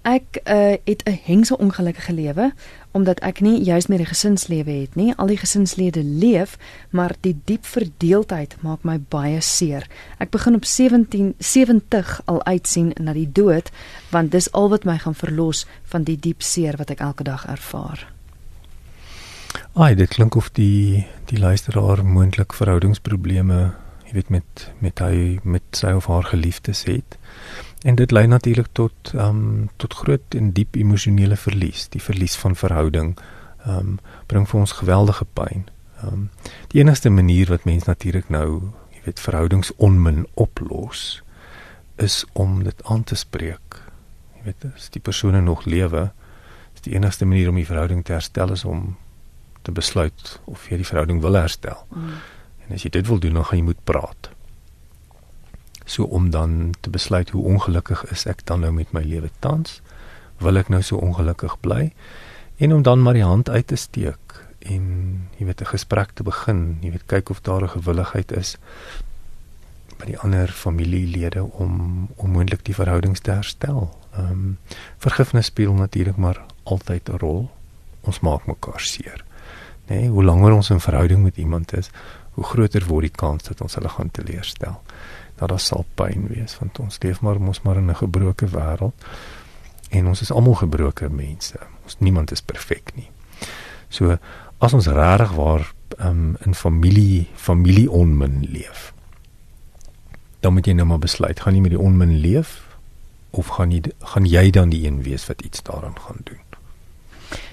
ek 0.01 0.39
uh, 0.43 0.73
het 0.83 1.03
'n 1.03 1.19
hengse 1.23 1.57
ongelukkige 1.57 2.13
lewe 2.13 2.53
omdat 2.97 3.21
ek 3.25 3.43
nie 3.45 3.61
juis 3.63 3.87
meer 3.87 4.01
'n 4.01 4.13
gesinslewe 4.13 4.71
het 4.81 4.95
nie. 4.95 5.13
Al 5.15 5.27
die 5.27 5.37
gesinslede 5.37 6.03
leef, 6.03 6.57
maar 6.89 7.15
die 7.21 7.35
diep 7.45 7.65
verdeeldheid 7.65 8.55
maak 8.61 8.83
my 8.83 8.99
baie 8.99 9.41
seer. 9.41 9.87
Ek 10.17 10.29
begin 10.29 10.55
op 10.55 10.65
17 10.65 11.35
70 11.37 12.21
al 12.25 12.43
uitsien 12.43 12.93
na 12.99 13.13
die 13.13 13.31
dood 13.31 13.71
want 14.09 14.31
dis 14.31 14.51
al 14.51 14.69
wat 14.69 14.83
my 14.83 14.97
gaan 14.97 15.15
verlos 15.15 15.65
van 15.83 16.03
die 16.03 16.17
diep 16.19 16.41
seer 16.41 16.77
wat 16.77 16.89
ek 16.89 16.99
elke 16.99 17.23
dag 17.23 17.45
ervaar. 17.45 18.07
Ai, 19.73 19.95
dit 19.95 20.09
klink 20.09 20.35
of 20.35 20.49
die 20.51 21.05
die 21.25 21.39
luisteraar 21.39 22.05
moontlik 22.05 22.53
verhoudingsprobleme, 22.53 23.73
jy 24.05 24.13
weet 24.13 24.29
met 24.29 24.71
met 24.79 24.99
hy 24.99 25.39
met 25.43 25.63
sy 25.71 25.91
of 25.91 26.07
haar 26.07 26.23
geliefdes 26.23 26.83
het. 26.83 27.17
En 27.87 27.95
dit 27.95 28.11
lei 28.11 28.27
natuurlik 28.27 28.67
tot 28.71 29.13
ehm 29.13 29.37
um, 29.37 29.69
tot 29.75 29.93
groot 29.93 30.35
en 30.35 30.51
diep 30.51 30.75
emosionele 30.75 31.37
verlies, 31.39 31.85
die 31.89 32.01
verlies 32.03 32.35
van 32.35 32.55
verhouding. 32.55 33.13
Ehm 33.63 33.77
um, 33.77 33.99
bring 34.25 34.47
vir 34.49 34.59
ons 34.59 34.73
geweldige 34.81 35.25
pyn. 35.33 35.63
Ehm 36.01 36.13
um, 36.13 36.25
die 36.73 36.81
enigste 36.81 37.09
manier 37.09 37.47
wat 37.47 37.63
mens 37.63 37.87
natuurlik 37.87 38.29
nou, 38.29 38.73
jy 38.91 39.01
weet, 39.05 39.23
verhoudingsonmin 39.23 40.27
oplos 40.33 41.23
is 41.95 42.25
om 42.33 42.63
dit 42.63 42.83
aan 42.83 43.03
te 43.03 43.15
spreek. 43.15 43.81
Jy 44.35 44.43
weet, 44.51 44.67
as 44.75 44.89
die 44.89 45.01
persone 45.01 45.41
nog 45.41 45.65
lewe, 45.65 46.09
is 46.75 46.81
die 46.81 46.93
enigste 46.99 47.25
manier 47.25 47.49
om 47.49 47.55
die 47.55 47.69
verhouding 47.71 48.03
te 48.05 48.17
herstel 48.19 48.51
is 48.51 48.65
om 48.65 48.97
te 49.61 49.71
besluit 49.71 50.39
of 50.45 50.67
jy 50.69 50.83
die 50.83 50.91
verhouding 50.91 51.21
wil 51.21 51.39
herstel. 51.39 51.87
Mm. 51.95 52.19
En 52.67 52.75
as 52.75 52.83
jy 52.83 52.91
dit 52.99 53.07
wil 53.07 53.19
doen, 53.19 53.39
dan 53.39 53.47
gaan 53.47 53.63
jy 53.63 53.69
moet 53.71 53.83
praat. 53.83 54.35
So 55.87 56.03
om 56.03 56.29
dan 56.29 56.73
te 56.83 56.91
besluit 56.91 57.29
hoe 57.31 57.45
ongelukkig 57.47 58.03
is 58.11 58.25
ek 58.27 58.43
dan 58.45 58.65
nou 58.65 58.73
met 58.75 58.91
my 58.91 59.01
lewe 59.07 59.29
tans? 59.39 59.79
Wil 60.43 60.59
ek 60.59 60.67
nou 60.69 60.81
so 60.83 60.99
ongelukkig 60.99 61.55
bly? 61.63 61.93
En 62.59 62.73
om 62.75 62.83
dan 62.83 63.01
maar 63.01 63.15
die 63.15 63.23
hand 63.23 63.49
uit 63.49 63.67
te 63.67 63.79
steek 63.79 64.35
en 64.67 64.83
jy 65.37 65.45
weet 65.45 65.61
'n 65.61 65.71
gesprek 65.71 66.11
te 66.11 66.23
begin, 66.23 66.77
jy 66.81 66.91
weet 66.91 67.05
kyk 67.05 67.29
of 67.29 67.41
daar 67.41 67.63
'n 67.63 67.75
gewilligheid 67.79 68.31
is 68.31 68.57
by 69.97 70.05
die 70.05 70.19
ander 70.19 70.47
familielede 70.47 71.43
om 71.43 72.07
om 72.15 72.29
moontlik 72.29 72.65
die 72.65 72.75
verhoudings 72.75 73.19
te 73.19 73.31
herstel. 73.31 73.89
Ehm 74.13 74.31
um, 74.31 74.57
vergifnis 74.97 75.45
speel 75.45 75.73
natuurlik 75.73 76.17
maar 76.17 76.45
altyd 76.63 77.09
'n 77.09 77.17
rol. 77.17 77.49
Ons 78.01 78.19
maak 78.19 78.45
mekaar 78.45 78.79
seer. 78.79 79.23
Nee, 79.87 80.09
hoe 80.09 80.23
langer 80.23 80.51
ons 80.51 80.69
in 80.69 80.79
verhouding 80.79 81.23
met 81.23 81.37
iemand 81.37 81.73
is, 81.73 81.89
hoe 82.31 82.43
groter 82.43 82.85
word 82.85 83.01
die 83.01 83.15
kans 83.15 83.43
dat 83.43 83.61
ons 83.61 83.75
hulle 83.75 83.89
gaan 83.89 84.11
teleurstel. 84.11 84.81
Dat 85.37 85.49
daar 85.49 85.61
sal 85.61 85.85
pyn 85.95 86.27
wees 86.27 86.57
want 86.59 86.79
ons 86.79 86.97
leef 87.03 87.21
maar 87.21 87.41
mos 87.41 87.61
maar 87.61 87.77
in 87.77 87.89
'n 87.89 87.95
gebroke 87.95 88.47
wêreld 88.47 89.07
en 89.89 90.07
ons 90.07 90.21
is 90.21 90.31
almal 90.31 90.55
gebroke 90.55 91.09
mense. 91.09 91.59
Ons 91.83 91.95
niemand 91.99 92.31
is 92.31 92.41
perfek 92.41 92.91
nie. 92.95 93.09
So 93.89 94.17
as 94.57 94.73
ons 94.73 94.87
regtig 94.87 95.31
waar 95.31 95.73
um, 95.99 96.35
in 96.45 96.55
familie 96.55 97.27
familie 97.35 97.91
onmin 97.91 98.47
leef. 98.49 98.93
Dan 100.39 100.53
moet 100.53 100.65
jy 100.65 100.73
nou 100.73 100.87
maar 100.87 101.01
besluit, 101.01 101.39
gaan 101.39 101.55
jy 101.55 101.61
met 101.61 101.73
die 101.75 101.81
onmin 101.81 102.17
leef 102.21 102.63
of 103.29 103.47
gaan 103.57 103.71
jy 103.71 103.81
gaan 103.99 104.25
jy 104.25 104.49
dan 104.49 104.69
die 104.69 104.85
een 104.87 105.01
wees 105.03 105.27
wat 105.27 105.41
iets 105.41 105.63
daaraan 105.63 105.99
gaan 105.99 106.21
doen? 106.23 106.46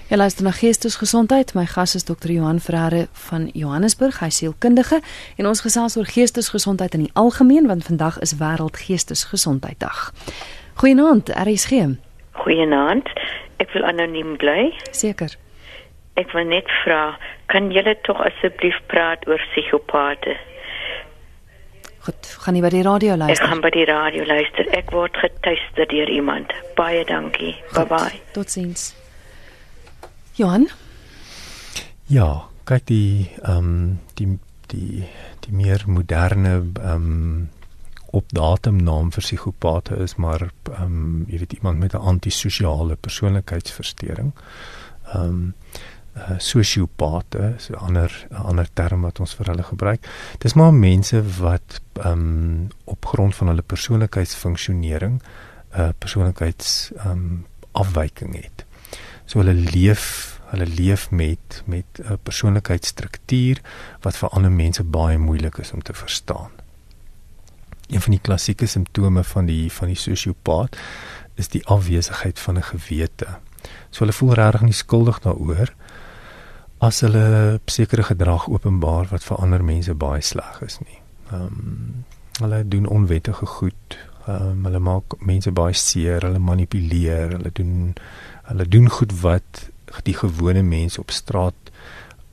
Jy 0.05 0.19
luister 0.21 0.45
na 0.45 0.51
Geestesgesondheid. 0.53 1.55
My 1.57 1.65
gas 1.65 1.95
is 1.95 2.03
Dr. 2.05 2.29
Johan 2.29 2.59
Ferreira 2.61 3.07
van 3.25 3.47
Johannesburg, 3.57 4.19
hy 4.21 4.27
sielkundige 4.29 4.99
en 5.41 5.47
ons 5.49 5.63
gesels 5.65 5.95
oor 5.97 6.05
geestesgesondheid 6.05 6.93
in 6.93 7.07
die 7.07 7.13
algemeen 7.17 7.65
want 7.65 7.87
vandag 7.87 8.19
is 8.21 8.35
wêreld 8.37 8.77
geestesgesondheiddag. 8.77 10.11
Goeienaand, 10.77 11.31
RSG. 11.33 11.79
Goeienaand. 12.37 13.09
Ek 13.57 13.73
wil 13.73 13.87
anoniem 13.89 14.35
bly. 14.37 14.67
Seker. 14.93 15.33
Ek 16.21 16.29
wil 16.37 16.45
net 16.51 16.69
vra, 16.83 17.15
kan 17.49 17.71
julle 17.73 17.95
tog 18.05 18.21
asseblief 18.27 18.77
praat 18.93 19.25
oor 19.25 19.41
psigopate? 19.55 20.35
Goed, 22.05 22.29
gaan 22.43 22.59
jy 22.59 22.61
by 22.61 22.71
die 22.75 22.83
radio 22.85 23.15
luister? 23.17 23.41
Ek 23.41 23.49
gaan 23.55 23.65
by 23.65 23.73
die 23.73 23.87
radio 23.89 24.29
luister. 24.29 24.69
Ek 24.77 24.93
word 24.93 25.17
getuister 25.17 25.89
deur 25.89 26.13
iemand. 26.13 26.53
Baie 26.77 27.01
dankie. 27.09 27.55
Bye 27.73 27.89
bye. 27.89 28.21
Totsiens. 28.37 28.91
Johan? 30.35 30.67
Ja, 32.11 32.49
kyk 32.67 32.89
die 32.91 33.31
ehm 33.41 33.57
um, 33.57 33.99
die 34.19 34.27
die 34.67 35.05
die 35.45 35.53
meer 35.55 35.85
moderne 35.87 36.57
ehm 36.59 36.89
um, 36.91 37.49
op 38.15 38.31
datum 38.35 38.81
naam 38.83 39.11
vir 39.15 39.23
psigopate 39.23 39.95
is 40.03 40.15
maar 40.19 40.43
ehm 40.73 40.83
um, 40.83 41.23
jy 41.31 41.39
weet 41.39 41.53
iemand 41.59 41.79
met 41.79 41.93
'n 41.93 42.03
antisosiale 42.11 42.95
persoonlikheidsversteuring. 42.95 44.33
Ehm 45.13 45.23
um, 45.23 45.55
uh, 46.17 46.37
sosiopate 46.37 47.53
is 47.55 47.69
'n 47.69 47.79
ander 47.87 48.27
ander 48.29 48.67
term 48.73 49.01
wat 49.01 49.19
ons 49.19 49.35
vir 49.35 49.45
hulle 49.45 49.63
gebruik. 49.63 50.07
Dis 50.37 50.53
maar 50.53 50.73
mense 50.73 51.23
wat 51.39 51.81
ehm 51.93 52.11
um, 52.11 52.67
op 52.83 53.05
grond 53.05 53.35
van 53.35 53.47
hulle 53.47 53.61
persoonlikheidsfunksionering 53.61 55.21
'n 55.21 55.81
uh, 55.81 55.89
persoonlikheids 55.97 56.91
ehm 56.97 57.11
um, 57.11 57.45
afwyking 57.71 58.35
het. 58.35 58.65
So 59.25 59.41
hulle 59.41 59.53
leef, 59.53 60.39
hulle 60.51 60.67
leef 60.67 61.09
met 61.11 61.63
met 61.65 61.85
'n 61.99 62.19
persoonlikheidsstruktuur 62.23 63.61
wat 64.01 64.17
vir 64.17 64.29
ander 64.29 64.51
mense 64.51 64.83
baie 64.83 65.17
moeilik 65.17 65.57
is 65.57 65.71
om 65.71 65.81
te 65.81 65.93
verstaan. 65.93 66.51
Een 67.87 68.01
van 68.01 68.11
die 68.11 68.21
klassieke 68.21 68.65
simptome 68.65 69.23
van 69.23 69.45
die 69.45 69.71
van 69.71 69.87
die 69.87 69.97
sosiopaat 69.97 70.77
is 71.35 71.47
die 71.47 71.65
afwesigheid 71.65 72.39
van 72.39 72.57
'n 72.57 72.63
gewete. 72.63 73.27
So 73.89 73.99
hulle 73.99 74.13
voel 74.13 74.33
regtig 74.33 74.61
nie 74.61 74.73
skuldig 74.73 75.19
daaroor 75.19 75.73
as 76.77 76.99
hulle 76.99 77.59
sekere 77.65 78.03
gedrag 78.03 78.49
openbaar 78.49 79.07
wat 79.11 79.23
vir 79.23 79.37
ander 79.37 79.63
mense 79.63 79.93
baie 79.93 80.21
sleg 80.21 80.61
is 80.61 80.79
nie. 80.79 80.99
Ehm 81.31 81.41
um, 81.41 82.05
hulle 82.35 82.67
doen 82.67 82.87
onwettige 82.87 83.45
goed. 83.45 83.97
Um, 84.27 84.63
hulle 84.65 84.79
maak 84.79 85.19
mense 85.19 85.51
baie 85.51 85.73
seer, 85.77 86.23
hulle 86.25 86.39
manipuleer, 86.41 87.35
hulle 87.37 87.51
doen 87.53 87.93
Hulle 88.45 88.67
doen 88.67 88.89
goed 88.89 89.21
wat 89.21 89.69
die 90.03 90.13
gewone 90.13 90.61
mens 90.61 90.97
op 90.97 91.11
straat 91.11 91.53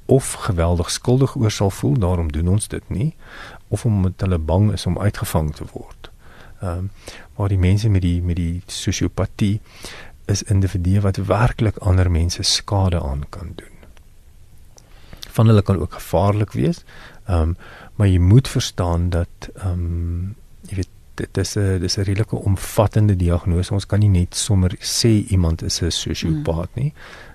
of 0.06 0.32
geweldig 0.32 0.90
skuldig 0.90 1.36
oor 1.36 1.50
sal 1.50 1.70
voel, 1.70 1.96
daarom 1.98 2.32
doen 2.32 2.48
ons 2.48 2.68
dit 2.68 2.88
nie 2.88 3.14
of 3.68 3.84
omdat 3.84 4.20
hulle 4.20 4.38
bang 4.38 4.72
is 4.72 4.86
om 4.86 4.98
uitgevang 4.98 5.54
te 5.54 5.64
word. 5.72 6.10
Ehm 6.60 6.78
um, 6.78 6.90
maar 7.36 7.48
die 7.48 7.58
mense 7.58 7.88
met 7.88 8.02
die 8.02 8.22
met 8.22 8.36
die 8.36 8.62
sosiopatie 8.66 9.60
is 10.24 10.42
individue 10.42 11.00
wat 11.00 11.16
werklik 11.16 11.76
ander 11.76 12.10
mense 12.10 12.42
skade 12.42 13.00
aan 13.02 13.24
kan 13.28 13.52
doen. 13.56 13.78
Van 15.28 15.46
hulle 15.46 15.62
kan 15.62 15.80
ook 15.80 15.92
gevaarlik 15.92 16.52
wees. 16.52 16.84
Ehm 17.24 17.40
um, 17.40 17.56
maar 17.96 18.08
jy 18.08 18.18
moet 18.18 18.48
verstaan 18.48 19.10
dat 19.10 19.48
ehm 19.54 19.72
um, 19.72 20.34
jy 20.68 20.76
weet 20.76 20.91
dit 21.14 21.36
is 21.36 21.56
'n 21.56 21.78
dis 21.80 21.96
'n 21.96 22.02
redelike 22.02 22.36
omvattende 22.36 23.16
diagnose. 23.16 23.74
Ons 23.74 23.86
kan 23.86 23.98
nie 23.98 24.08
net 24.08 24.34
sommer 24.34 24.76
sê 24.78 25.26
iemand 25.28 25.62
is 25.62 25.82
'n 25.82 25.90
sosiopaat 25.90 26.70
mm. 26.74 26.82
nie. 26.82 26.92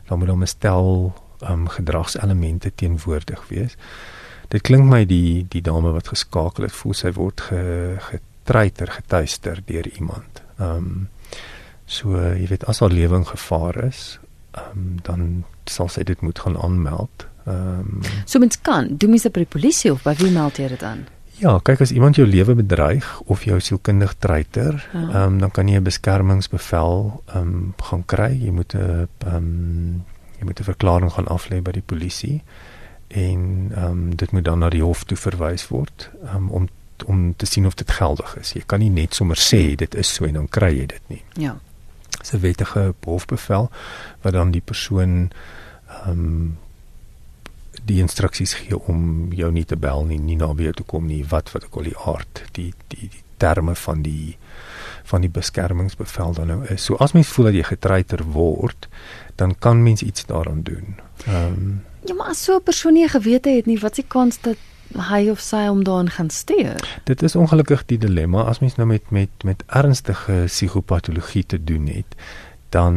Dan 0.08 0.20
moet 0.20 0.28
hom 0.28 0.42
'n 0.42 0.48
stel 0.48 1.14
um, 1.50 1.68
gedragselemente 1.68 2.72
teenwoordig 2.76 3.48
wees. 3.48 3.76
Dit 4.48 4.62
klink 4.62 4.84
my 4.84 5.06
die 5.06 5.46
die 5.50 5.62
dame 5.62 5.92
wat 5.92 6.08
geskakel 6.08 6.64
het, 6.64 6.72
voel 6.72 6.94
sy 6.94 7.12
word 7.12 7.42
ge, 7.42 7.98
getreiter, 8.00 8.88
getuister 8.88 9.62
deur 9.66 9.88
iemand. 9.88 10.42
Ehm 10.60 10.76
um, 10.76 11.10
so 11.86 12.20
jy 12.20 12.48
weet 12.48 12.66
as 12.66 12.80
haar 12.80 12.92
lewe 12.92 13.16
in 13.16 13.28
gevaar 13.28 13.84
is, 13.84 14.20
ehm 14.52 14.72
um, 14.72 14.98
dan 15.02 15.44
sal 15.66 15.88
sy 15.88 16.04
dit 16.04 16.22
moet 16.22 16.40
gaan 16.40 16.58
aanmeld. 16.58 17.28
Ehm 17.46 17.80
um, 17.80 18.02
so 18.26 18.40
mens 18.40 18.62
kan, 18.62 18.88
doen 18.98 19.10
mens 19.10 19.28
dit 19.28 19.34
by 19.34 19.40
die 19.40 19.56
polisie 19.60 19.92
of 19.92 20.04
by 20.04 20.16
wie 20.16 20.32
meld 20.32 20.58
jy 20.58 20.68
dit 20.68 20.84
aan? 20.84 21.08
Ja, 21.38 21.60
kyk 21.62 21.82
as 21.86 21.92
iemand 21.94 22.18
jou 22.18 22.26
lewe 22.28 22.56
bedreig 22.58 23.06
of 23.30 23.44
jou 23.46 23.60
sielkundig 23.62 24.16
treiter, 24.18 24.80
ja. 24.94 25.00
ehm 25.00 25.12
ja. 25.12 25.26
um, 25.26 25.40
dan 25.40 25.52
kan 25.52 25.68
jy 25.68 25.78
'n 25.78 25.84
beskermingsbevel 25.84 27.24
ehm 27.26 27.38
um, 27.42 27.74
gaan 27.78 28.06
kry. 28.06 28.32
Jy 28.42 28.52
moet 28.52 28.74
'n 28.74 29.08
ehm 29.26 29.36
um, 29.36 30.06
jy 30.40 30.46
moet 30.46 30.60
'n 30.60 30.64
verklaring 30.64 31.12
gaan 31.12 31.28
aflê 31.28 31.62
by 31.62 31.72
die 31.72 31.86
polisie 31.86 32.44
en 33.08 33.72
ehm 33.76 33.86
um, 33.86 34.16
dit 34.16 34.32
moet 34.32 34.44
dan 34.44 34.60
na 34.60 34.70
die 34.70 34.84
hof 34.84 35.04
toe 35.04 35.18
verwys 35.18 35.68
word 35.68 36.10
um, 36.34 36.50
om 36.50 36.68
om 37.06 37.36
te 37.36 37.46
sien 37.46 37.66
of 37.66 37.74
dit 37.74 37.92
geldig 37.92 38.38
is. 38.38 38.54
Jy 38.54 38.64
kan 38.66 38.80
nie 38.80 38.90
net 38.90 39.14
sommer 39.14 39.38
sê 39.38 39.76
dit 39.76 39.96
is 39.96 40.14
so 40.14 40.26
en 40.26 40.34
dan 40.34 40.48
kry 40.48 40.72
jy 40.78 40.86
dit 40.86 41.02
nie. 41.08 41.24
Ja. 41.34 41.58
Dis 42.20 42.34
'n 42.34 42.40
wettige 42.40 42.94
hofbevel 43.06 43.70
wat 44.22 44.34
dan 44.34 44.52
die 44.52 44.62
persoon 44.62 45.32
ehm 45.88 46.10
um, 46.10 46.58
die 47.88 48.02
instruksies 48.04 48.54
gee 48.62 48.78
om 48.78 49.32
jou 49.36 49.52
nie 49.52 49.66
te 49.66 49.78
bel 49.80 50.06
nie, 50.10 50.20
nie 50.20 50.38
na 50.40 50.52
weer 50.58 50.76
toe 50.76 50.86
kom 50.86 51.08
nie, 51.08 51.24
wat 51.32 51.52
wat 51.54 51.68
ek 51.70 51.78
al 51.80 51.90
die 51.90 52.00
aard, 52.06 52.44
die 52.58 52.72
die 52.94 53.10
die 53.10 53.24
terme 53.38 53.76
van 53.76 54.02
die 54.02 54.38
van 55.08 55.24
die 55.24 55.32
beskermingsbevel 55.32 56.34
dan 56.34 56.50
nou 56.52 56.62
is. 56.74 56.84
So 56.84 56.98
as 57.04 57.14
mens 57.16 57.30
voel 57.32 57.52
dat 57.52 57.58
jy 57.60 57.68
getreiter 57.70 58.24
word, 58.34 58.90
dan 59.40 59.54
kan 59.64 59.84
mens 59.84 60.04
iets 60.04 60.26
daaraan 60.26 60.64
doen. 60.68 60.98
Ehm 61.26 61.54
um, 61.54 61.78
Ja, 62.08 62.14
maar 62.16 62.28
as 62.32 62.44
so 62.44 62.56
'n 62.56 62.64
persoon 62.64 62.94
nie 62.94 63.08
gewete 63.08 63.50
het 63.50 63.66
nie, 63.66 63.80
wat 63.80 63.96
se 63.96 64.04
kans 64.04 64.42
dat 64.42 64.58
hy 64.96 65.30
of 65.30 65.40
sy 65.40 65.68
hom 65.68 65.84
daarin 65.84 66.10
gaan 66.10 66.30
steur? 66.30 67.00
Dit 67.04 67.24
is 67.24 67.36
ongelukkig 67.36 67.86
die 67.86 67.98
dilemma 67.98 68.44
as 68.44 68.60
mens 68.60 68.76
nou 68.76 68.88
met 68.88 69.10
met 69.12 69.30
met 69.44 69.64
ernstige 69.68 70.44
psigopatologie 70.46 71.46
te 71.46 71.64
doen 71.64 71.88
het, 71.88 72.16
dan 72.70 72.96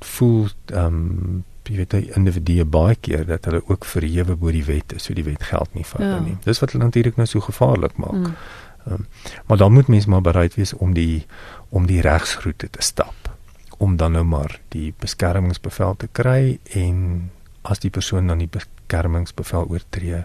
voel 0.00 0.48
ehm 0.66 0.84
um, 0.86 1.44
jy 1.68 1.76
weet 1.76 1.92
hy 1.92 2.02
individue 2.16 2.64
baie 2.64 2.94
keer 2.94 3.26
dat 3.26 3.44
hulle 3.44 3.62
ook 3.68 3.84
verhewe 3.84 4.36
bo 4.36 4.50
die 4.50 4.64
wet 4.64 4.92
is, 4.92 5.04
so 5.04 5.14
die 5.14 5.24
wet 5.24 5.42
geld 5.42 5.74
nie 5.74 5.84
vir 5.84 6.00
hulle 6.00 6.18
ja. 6.18 6.20
nie. 6.24 6.36
Dis 6.44 6.60
wat 6.62 6.72
hulle 6.72 6.84
natuurlik 6.84 7.16
nou 7.16 7.26
so 7.26 7.40
gevaarlik 7.40 7.96
maak. 7.96 8.12
Mm. 8.12 8.34
Um, 8.90 9.06
maar 9.46 9.56
dan 9.56 9.72
moet 9.72 9.86
mens 9.86 10.06
maar 10.06 10.24
bereid 10.26 10.54
wees 10.58 10.72
om 10.74 10.94
die 10.94 11.26
om 11.70 11.86
die 11.86 12.00
regsroete 12.02 12.66
te 12.70 12.82
stap 12.82 13.30
om 13.78 13.96
dan 13.96 14.12
nou 14.12 14.24
maar 14.24 14.60
die 14.74 14.94
beskermingsbevel 14.98 15.96
te 15.96 16.08
kry 16.12 16.58
en 16.78 17.30
as 17.62 17.78
die 17.82 17.90
persoon 17.90 18.26
dan 18.30 18.42
die 18.42 18.50
beskermingsbevel 18.50 19.70
oortree 19.70 20.24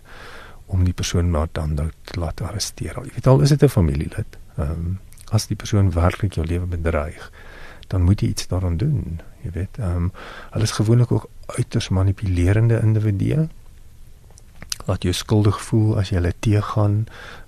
om 0.73 0.83
die 0.85 0.93
persoon 0.93 1.29
maar 1.31 1.47
dan 1.51 1.73
nou 1.77 1.87
te 2.09 2.19
laat 2.19 2.41
arresteer. 2.41 2.97
Jy 3.05 3.13
weet 3.15 3.27
al 3.27 3.41
is 3.41 3.53
dit 3.53 3.63
'n 3.63 3.69
familielid. 3.69 4.37
Ehm 4.57 4.71
um, 4.71 4.99
as 5.31 5.47
die 5.47 5.55
persoon 5.55 5.91
werklik 5.91 6.33
jou 6.33 6.45
lewe 6.45 6.65
bedreig, 6.65 7.31
dan 7.87 8.01
moet 8.01 8.21
jy 8.21 8.27
iets 8.27 8.47
daaraan 8.47 8.77
doen 8.77 9.19
jy 9.43 9.51
weet 9.53 9.77
ehm 9.77 9.95
um, 9.95 10.11
hulle 10.51 10.63
is 10.63 10.77
gewoonlik 10.79 11.11
ook 11.11 11.29
uiters 11.57 11.89
manipulerende 11.89 12.79
individue 12.81 13.47
laat 14.87 15.03
jou 15.03 15.13
skuldig 15.13 15.57
voel 15.61 15.97
as 15.99 16.11
jy 16.11 16.19
hulle 16.19 16.33
teëgaan. 16.39 16.99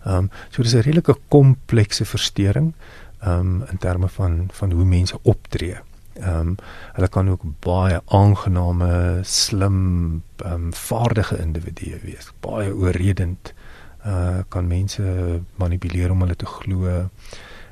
Ehm 0.06 0.16
um, 0.16 0.32
so 0.50 0.64
dis 0.64 0.76
'n 0.76 0.86
redelike 0.88 1.16
komplekse 1.28 2.06
verstoring 2.06 2.74
ehm 3.20 3.40
um, 3.40 3.64
in 3.72 3.78
terme 3.78 4.10
van 4.10 4.50
van 4.52 4.72
hoe 4.72 4.86
mense 4.86 5.20
optree. 5.22 5.78
Ehm 6.14 6.40
um, 6.40 6.56
hulle 6.94 7.08
kan 7.08 7.30
ook 7.30 7.44
baie 7.60 8.02
aangename, 8.06 9.20
slim, 9.24 10.24
ehm 10.38 10.54
um, 10.54 10.74
vaardige 10.74 11.38
individue 11.38 12.00
wees. 12.04 12.32
Baie 12.40 12.76
oorredend 12.76 13.54
uh 14.06 14.40
kan 14.48 14.68
mense 14.68 15.04
manipuleer 15.56 16.12
om 16.12 16.22
hulle 16.22 16.36
te 16.36 16.46
glo 16.46 17.10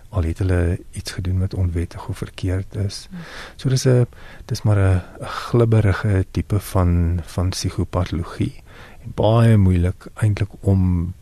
al 0.09 0.23
het 0.23 0.37
hulle 0.37 0.79
iets 0.91 1.11
gedoen 1.11 1.39
wat 1.39 1.53
onwettig 1.53 2.07
of 2.07 2.17
verkeerd 2.17 2.75
is. 2.75 3.07
So 3.55 3.69
dis 3.69 3.85
'n 3.85 4.07
dis 4.45 4.61
maar 4.61 4.77
'n 4.77 5.01
glibberige 5.19 6.25
tipe 6.31 6.59
van 6.59 7.19
van 7.23 7.49
psigopatologie 7.49 8.63
en 9.03 9.11
baie 9.15 9.57
moeilik 9.57 10.07
eintlik 10.13 10.49
om 10.59 11.13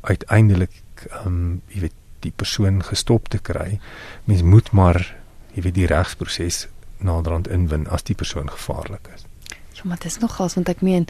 uiteindelik 0.00 0.82
ehm 1.10 1.26
um, 1.26 1.62
jy 1.66 1.80
weet 1.80 1.98
die 2.20 2.32
persoon 2.36 2.82
gestop 2.82 3.28
te 3.28 3.38
kry. 3.38 3.80
Mens 4.24 4.42
moet 4.42 4.70
maar 4.70 5.16
jy 5.54 5.62
weet 5.62 5.74
die 5.74 5.86
regsproses 5.86 6.68
naderhand 6.98 7.48
inwin 7.48 7.88
as 7.88 8.02
die 8.02 8.14
persoon 8.14 8.50
gevaarlik 8.50 9.08
is. 9.14 9.24
Ja, 9.72 9.82
maar 9.84 9.96
dit 9.96 10.10
is 10.10 10.18
nogals 10.18 10.54
want 10.54 10.68
ek 10.68 10.80
meen 10.80 11.06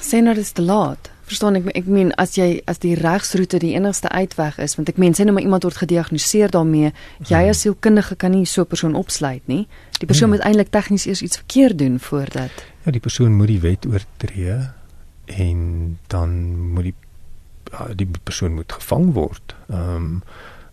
sê 0.00 0.20
nou 0.22 0.34
dis 0.34 0.52
te 0.52 0.62
laat. 0.62 1.10
Verstaan 1.24 1.56
ek 1.56 1.70
ek 1.74 1.86
meen 1.88 2.12
as 2.20 2.34
jy 2.36 2.60
as 2.66 2.78
die 2.78 2.94
regsroete 2.94 3.58
die 3.58 3.74
enigste 3.74 4.08
uitweg 4.12 4.58
is 4.58 4.76
want 4.76 4.88
ek 4.88 4.98
meen 5.00 5.16
sê 5.16 5.24
nou 5.24 5.32
maar 5.32 5.46
iemand 5.46 5.64
word 5.64 5.80
gediagnoseer 5.80 6.50
daarmee 6.52 6.92
jy 7.24 7.40
hmm. 7.40 7.50
as 7.50 7.64
sielkundige 7.64 8.16
kan 8.16 8.30
nie 8.36 8.44
so 8.46 8.62
'n 8.62 8.66
persoon 8.66 8.94
opsluit 8.94 9.42
nie. 9.46 9.66
Die 9.98 10.06
persoon 10.06 10.30
nee. 10.30 10.38
moet 10.38 10.46
eintlik 10.46 10.70
tegnies 10.70 11.06
eers 11.06 11.22
iets 11.22 11.36
verkeerd 11.36 11.78
doen 11.78 11.98
voordat 12.00 12.52
Ja, 12.84 12.92
die 12.92 13.00
persoon 13.00 13.32
moet 13.32 13.48
die 13.48 13.60
wet 13.60 13.86
oortree 13.86 14.58
en 15.24 15.98
dan 16.06 16.30
moet 16.72 16.84
die 16.84 16.94
die 17.96 18.06
persoon 18.22 18.54
moet 18.54 18.72
gevang 18.72 19.12
word. 19.14 19.54
Ehm 19.68 19.94
um, 19.96 20.22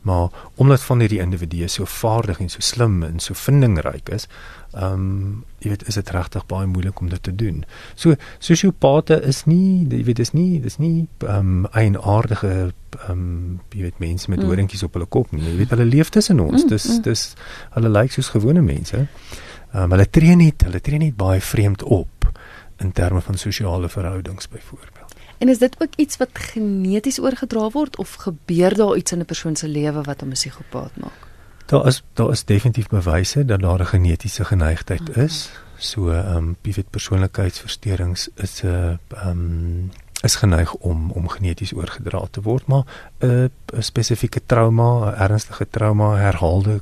maar 0.01 0.29
omdat 0.55 0.81
van 0.81 0.99
hierdie 0.99 1.19
individue 1.19 1.67
so 1.67 1.85
vaardig 1.85 2.39
en 2.39 2.49
so 2.49 2.59
slim 2.59 3.03
en 3.03 3.19
so 3.19 3.33
vindingryk 3.37 4.09
is, 4.09 4.27
ehm 4.73 4.93
um, 4.93 5.43
jy 5.61 5.69
weet 5.69 5.83
is 5.87 5.97
dit 5.99 6.09
regtig 6.09 6.45
baie 6.49 6.65
moeilik 6.65 6.99
om 6.99 7.09
dit 7.09 7.23
te 7.23 7.35
doen. 7.35 7.63
So 7.95 8.15
sosiopate 8.39 9.19
is 9.27 9.43
nie 9.45 9.85
jy 9.89 10.03
weet 10.07 10.21
dis 10.23 10.31
nie 10.33 10.61
dis 10.61 10.77
nie 10.77 11.07
ehm 11.27 11.65
um, 11.65 11.67
'n 11.73 11.97
aardige 11.97 12.71
ehm 13.07 13.11
um, 13.11 13.59
jy 13.69 13.81
weet 13.81 13.99
mense 13.99 14.29
met 14.29 14.39
mm. 14.39 14.45
horentjies 14.45 14.83
op 14.83 14.93
hulle 14.93 15.05
kop 15.05 15.31
nie. 15.31 15.43
Jy 15.43 15.57
weet 15.57 15.69
hulle 15.69 15.85
leef 15.85 16.09
tussen 16.09 16.39
ons. 16.39 16.63
Mm, 16.63 16.69
dis 16.69 16.87
mm. 16.87 17.01
dis 17.01 17.35
hulle 17.75 17.89
lyk 17.89 18.01
like 18.01 18.13
soos 18.13 18.29
gewone 18.29 18.61
mense. 18.61 18.97
Ehm 18.97 19.83
um, 19.83 19.91
hulle 19.91 20.09
tree 20.09 20.35
net 20.35 20.61
hulle 20.61 20.81
tree 20.81 20.97
net 20.97 21.15
baie 21.15 21.41
vreemd 21.41 21.83
op 21.83 22.31
in 22.77 22.91
terme 22.91 23.21
van 23.21 23.37
sosiale 23.37 23.89
verhoudings 23.89 24.47
byvoorbeeld. 24.47 25.00
En 25.41 25.49
is 25.49 25.57
dit 25.57 25.75
ook 25.81 25.95
iets 25.95 26.17
wat 26.17 26.29
geneties 26.33 27.19
oorgedra 27.19 27.69
word 27.69 27.97
of 27.97 28.13
gebeur 28.13 28.75
daar 28.75 28.95
iets 28.95 29.11
in 29.11 29.19
'n 29.19 29.25
persoon 29.25 29.55
se 29.55 29.67
lewe 29.67 30.01
wat 30.01 30.19
hom 30.19 30.29
'n 30.29 30.33
psigopaat 30.33 30.95
maak? 30.95 31.21
Daar 31.65 31.87
is 31.87 32.03
daar 32.13 32.29
is 32.29 32.45
definitief 32.45 32.87
bewyse 32.87 33.45
dat 33.45 33.59
daar 33.59 33.79
'n 33.79 33.85
genetiese 33.85 34.45
geneigtheid 34.45 35.09
mhm. 35.09 35.19
is. 35.19 35.51
So 35.77 36.09
ehm 36.09 36.35
um, 36.35 36.55
pivot 36.61 36.89
persoonlikheidsversteurings 36.89 38.29
is 38.35 38.61
'n 38.61 38.67
uh, 38.67 38.97
ehm 39.07 39.29
um, 39.29 39.91
is 40.21 40.35
geneig 40.35 40.73
om 40.73 41.11
om 41.11 41.27
geneties 41.27 41.73
oorgedra 41.73 42.27
te 42.31 42.41
word, 42.41 42.65
maar 42.65 42.83
'n 43.19 43.51
uh, 43.73 43.81
spesifieke 43.81 44.41
trauma, 44.45 45.09
'n 45.09 45.21
ernstige 45.21 45.67
trauma, 45.69 46.15
herhaalde 46.15 46.81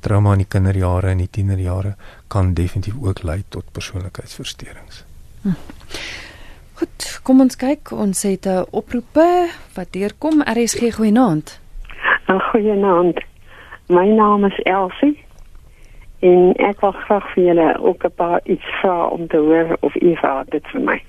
trauma 0.00 0.32
in 0.32 0.38
die 0.38 0.48
kinderjare 0.48 1.08
en 1.08 1.16
die 1.18 1.30
tienerjare 1.30 1.96
kan 2.26 2.54
definitief 2.54 2.94
ook 3.00 3.22
lei 3.22 3.44
tot 3.48 3.64
persoonlikheidsversteurings. 3.72 5.04
Hm. 5.42 5.50
Goed, 6.74 7.20
kom 7.22 7.40
ons 7.40 7.54
kyk. 7.56 7.92
Ons 7.94 8.22
het 8.26 8.46
'n 8.46 8.66
oproepe 8.70 9.48
wat 9.74 9.92
deurkom. 9.92 10.42
RSG 10.42 10.94
goeienaand. 10.94 11.60
Goeienaand. 12.50 13.20
My 13.86 14.06
naam 14.06 14.44
is 14.44 14.58
Elsie. 14.62 15.24
En 16.18 16.54
ek 16.56 16.80
wil 16.80 16.92
graag 16.92 17.32
vir 17.32 17.44
julle 17.44 17.78
ook 17.78 18.04
'n 18.04 18.14
paar 18.14 18.40
iets 18.44 18.64
vra 18.80 19.06
om 19.06 19.26
te 19.26 19.36
hoor 19.36 19.76
of 19.80 19.94
u 19.94 20.16
vir 20.16 20.44
dit 20.48 20.66
vir 20.66 20.80
my. 20.80 21.02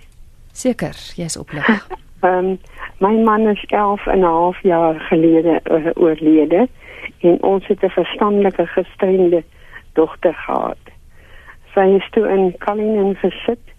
Seker, 0.51 0.95
jy's 1.15 1.37
oplig. 1.37 1.67
Ehm 2.21 2.33
um, 2.33 2.59
my 2.99 3.23
man 3.23 3.47
is 3.47 3.63
11 3.67 4.07
en 4.07 4.19
'n 4.19 4.23
half 4.23 4.61
jaar 4.61 4.99
gelede 4.99 5.61
oorlede 5.95 6.67
en 7.19 7.43
ons 7.43 7.67
het 7.67 7.83
'n 7.83 7.89
verstandelike 7.89 8.65
gestremde 8.65 9.43
dogter 9.93 10.33
gehad. 10.33 10.83
Sy 11.73 11.79
is 11.79 12.09
toe 12.11 12.27
in 12.27 12.55
Kalinin 12.57 13.15
gesit 13.15 13.74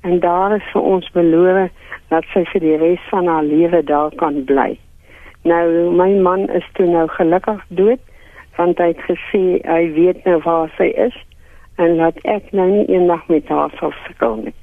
en 0.00 0.20
daar 0.20 0.54
is 0.56 0.68
vir 0.72 0.82
ons 0.82 1.10
beloof 1.10 1.70
dat 2.08 2.24
sy 2.34 2.44
vir 2.52 2.64
die 2.64 2.76
res 2.76 3.02
van 3.10 3.26
haar 3.26 3.44
lewe 3.44 3.82
daar 3.84 4.14
kan 4.22 4.44
bly. 4.44 4.78
Nou 5.48 5.90
my 5.96 6.08
man 6.20 6.48
is 6.48 6.66
toe 6.76 6.86
nou 6.86 7.06
gelukkig 7.16 7.60
dood 7.68 8.00
want 8.56 8.80
hy 8.82 8.90
het 8.92 9.04
gesê 9.08 9.42
hy 9.64 9.82
weet 9.96 10.24
nou 10.28 10.40
waar 10.44 10.72
sy 10.76 10.90
is 11.08 11.16
en 11.80 11.96
laat 12.00 12.18
ek 12.28 12.50
nou 12.52 12.66
nie 12.68 12.86
eendag 12.92 13.22
met 13.32 13.48
haar 13.48 13.72
sal 13.78 13.94
sukkel 14.04 14.36
nie. 14.44 14.56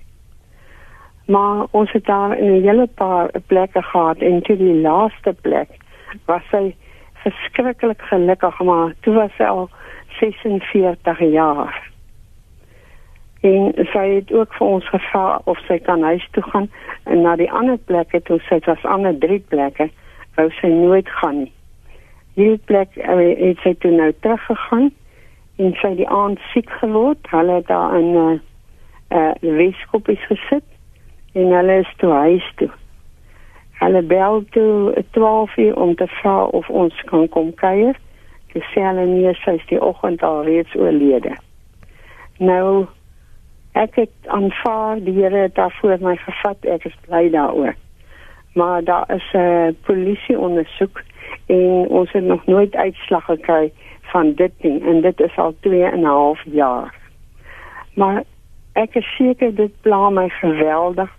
Maar 1.27 1.65
ons 1.71 1.91
het 1.91 2.05
daar 2.05 2.37
in 2.37 2.51
'n 2.51 2.63
hele 2.67 2.87
paar 2.87 3.31
plekke 3.47 3.81
gehad 3.81 4.17
en 4.17 4.41
toe 4.41 4.57
die 4.57 4.81
laaste 4.81 5.33
plek 5.41 5.69
was 6.25 6.43
sy 6.51 6.75
verskriklik 7.23 8.01
gelukkig 8.01 8.59
maar 8.59 8.93
toe 9.01 9.13
was 9.13 9.31
sy 9.37 9.43
al 9.43 9.69
46 10.19 11.19
jaar 11.19 11.91
en 13.47 13.87
sy 13.91 14.05
het 14.15 14.31
ook 14.33 14.53
vir 14.57 14.67
ons 14.67 14.89
gevra 14.89 15.39
of 15.51 15.59
sy 15.67 15.77
kan 15.87 16.03
huis 16.03 16.25
toe 16.35 16.43
gaan 16.51 16.69
en 17.03 17.21
na 17.25 17.35
die 17.39 17.51
ander 17.51 17.77
plekke 17.89 18.21
toe 18.29 18.39
sy 18.49 18.59
was 18.65 18.85
ander 18.95 19.15
drie 19.25 19.39
plekke 19.53 19.89
wou 20.37 20.49
sy 20.61 20.69
nooit 20.73 21.09
gaan 21.19 21.43
nie. 21.43 21.53
Hierdie 22.37 22.61
plek 22.69 22.97
uh, 23.01 23.17
het 23.39 23.61
sy 23.65 23.73
toe 23.81 23.91
nou 23.91 24.11
teruggegaan 24.21 24.91
en 25.57 25.77
sy 25.81 25.93
die 25.97 26.09
aand 26.13 26.41
siek 26.51 26.69
geword. 26.81 27.29
Hulle 27.33 27.61
het 27.61 27.69
daar 27.71 27.95
in 27.97 28.11
'n 28.13 28.17
uh, 28.17 28.39
uh, 29.09 29.33
weeskoppies 29.41 30.25
gesit 30.29 30.65
en 31.33 31.53
hulle 31.53 31.79
is 31.79 31.93
toe 31.97 32.11
huis 32.11 32.51
toe. 32.55 32.69
Hulle 33.79 34.01
bel 34.01 34.43
toe 34.49 35.03
12 35.11 35.57
uur 35.57 35.75
om 35.75 35.95
te 35.95 36.07
vra 36.07 36.43
of 36.43 36.69
ons 36.69 37.01
kan 37.05 37.29
kom 37.29 37.53
kuier. 37.53 37.97
Sy 38.53 38.61
sê 38.73 38.85
hulle 38.85 39.05
nee, 39.05 39.33
sy 39.43 39.57
is 39.57 39.65
die 39.69 39.81
oggend 39.81 40.23
al 40.23 40.43
reeds 40.43 40.75
oorlede. 40.75 41.35
Nou 42.37 42.85
ek 43.81 43.95
het 43.95 44.29
aanvaar 44.33 45.01
die 45.03 45.13
Here 45.13 45.43
het 45.47 45.55
daarvoor 45.55 45.97
my 46.01 46.15
gevat. 46.15 46.65
Ek 46.65 46.85
is 46.85 46.95
bly 47.05 47.29
daaroor. 47.33 47.75
Maar 48.53 48.83
daar 48.83 49.05
is 49.15 49.29
'n 49.33 49.37
uh, 49.37 49.67
polisie 49.85 50.39
ondersoek 50.39 51.01
en 51.45 51.85
ons 51.99 52.11
het 52.11 52.23
nog 52.23 52.45
nooit 52.45 52.75
uitslag 52.75 53.25
gekry 53.25 53.71
van 54.01 54.33
dit 54.33 54.51
nie. 54.61 54.81
En 54.81 55.01
dit 55.01 55.19
is 55.19 55.37
al 55.37 55.55
2 55.59 55.83
en 55.83 55.99
'n 55.99 56.05
half 56.05 56.41
jaar. 56.43 56.93
Maar 57.93 58.23
ek 58.73 58.95
is 58.95 59.15
seker 59.15 59.55
dit 59.55 59.81
pla 59.81 60.09
my 60.09 60.29
geweldig. 60.29 61.09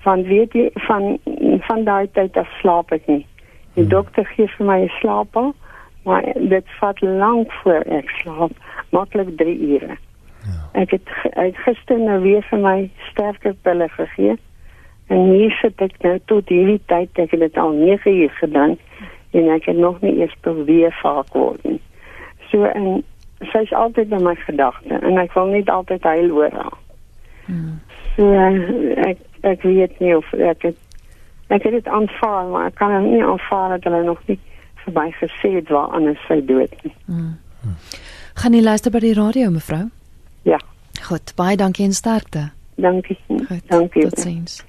Van 0.00 0.22
weet 0.22 0.52
jy 0.52 0.70
van 0.74 1.18
van 1.60 1.84
daai 1.84 2.10
tyd 2.12 2.36
af 2.36 2.48
slaap 2.60 2.92
ek 2.92 3.06
nie. 3.06 3.26
Die 3.74 3.82
hmm. 3.82 3.88
dokter 3.88 4.24
gee 4.24 4.48
vir 4.48 4.66
my 4.66 4.80
'n 4.82 4.88
slaapal 5.00 5.54
maar 6.04 6.32
dit 6.34 6.64
vat 6.78 7.00
lank 7.00 7.52
voor 7.52 7.80
ek 7.80 8.08
slaap. 8.08 8.50
Maklik 8.90 9.36
3 9.36 9.58
ure. 9.58 9.96
Ek 10.74 10.90
het 10.90 11.14
ek 11.38 11.56
gister 11.62 11.98
nou 11.98 12.18
weer 12.24 12.42
vir 12.50 12.60
my 12.62 12.78
sterker 13.10 13.54
pille 13.62 13.88
gegee. 13.94 14.36
En 15.12 15.26
hier 15.30 15.52
sit 15.60 15.80
ek 15.84 15.98
nou 16.02 16.16
tot 16.30 16.48
hierdie 16.48 16.80
tyd, 16.90 17.10
ek 17.20 17.34
het 17.36 17.42
dit 17.44 17.58
al 17.60 17.74
9 17.76 18.12
uur 18.12 18.30
gedoen 18.40 18.78
en 19.34 19.50
ek 19.54 19.66
het 19.70 19.76
nog 19.76 20.00
nie 20.00 20.14
eens 20.20 20.34
probeer 20.46 20.94
vaak 21.02 21.32
word 21.34 21.62
nie. 21.68 21.80
So 22.50 22.64
en 22.64 23.04
sy's 23.52 23.72
altyd 23.74 24.14
in 24.14 24.24
my 24.24 24.34
gedagte 24.46 24.98
en 25.00 25.18
ek 25.20 25.34
wil 25.36 25.52
net 25.52 25.70
altyd 25.70 26.02
huil 26.02 26.32
oor 26.38 26.54
haar. 26.54 26.78
Hmm. 27.46 27.80
So 28.16 28.30
ek 29.04 29.20
ek 29.44 29.66
weet 29.66 29.98
nie 30.00 30.14
of 30.16 30.32
ek 30.32 30.70
het 30.70 30.80
ek 31.52 31.66
het 31.66 31.74
dit 31.76 31.88
aanvaar, 31.88 32.46
maar 32.50 32.70
ek 32.70 32.78
kan 32.80 32.94
nie 33.04 33.22
aanvaar 33.22 33.76
dat 33.76 33.90
hulle 33.90 34.04
nog 34.06 34.22
nie 34.26 34.38
vir 34.84 34.96
my 34.96 35.10
gesê 35.20 35.56
het 35.58 35.68
waar 35.68 35.92
anders 35.96 36.22
sy 36.28 36.40
dood 36.46 36.72
nie. 36.82 36.94
Hmm. 37.06 37.36
Hmm. 37.60 37.76
Gaan 38.40 38.56
jy 38.56 38.62
luister 38.64 38.90
by 38.90 39.02
die 39.04 39.14
radio 39.18 39.50
mevrou? 39.50 39.84
Ja. 40.44 40.60
Goed, 41.02 41.32
baie 41.36 41.56
dankie 41.56 41.84
en 41.88 41.96
sterkte. 41.96 42.50
Dankie. 42.80 43.18
Goed, 43.28 43.62
dankie. 43.68 44.08
Totsiens. 44.08 44.62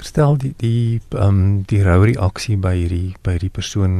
Kristel 0.00 0.38
die 0.40 0.54
die 0.56 1.00
ehm 1.12 1.40
um, 1.40 1.40
die 1.68 1.82
rou 1.84 1.98
reaksie 2.08 2.56
by 2.56 2.72
hierdie 2.72 3.16
by 3.24 3.34
hierdie 3.36 3.52
persoon 3.52 3.96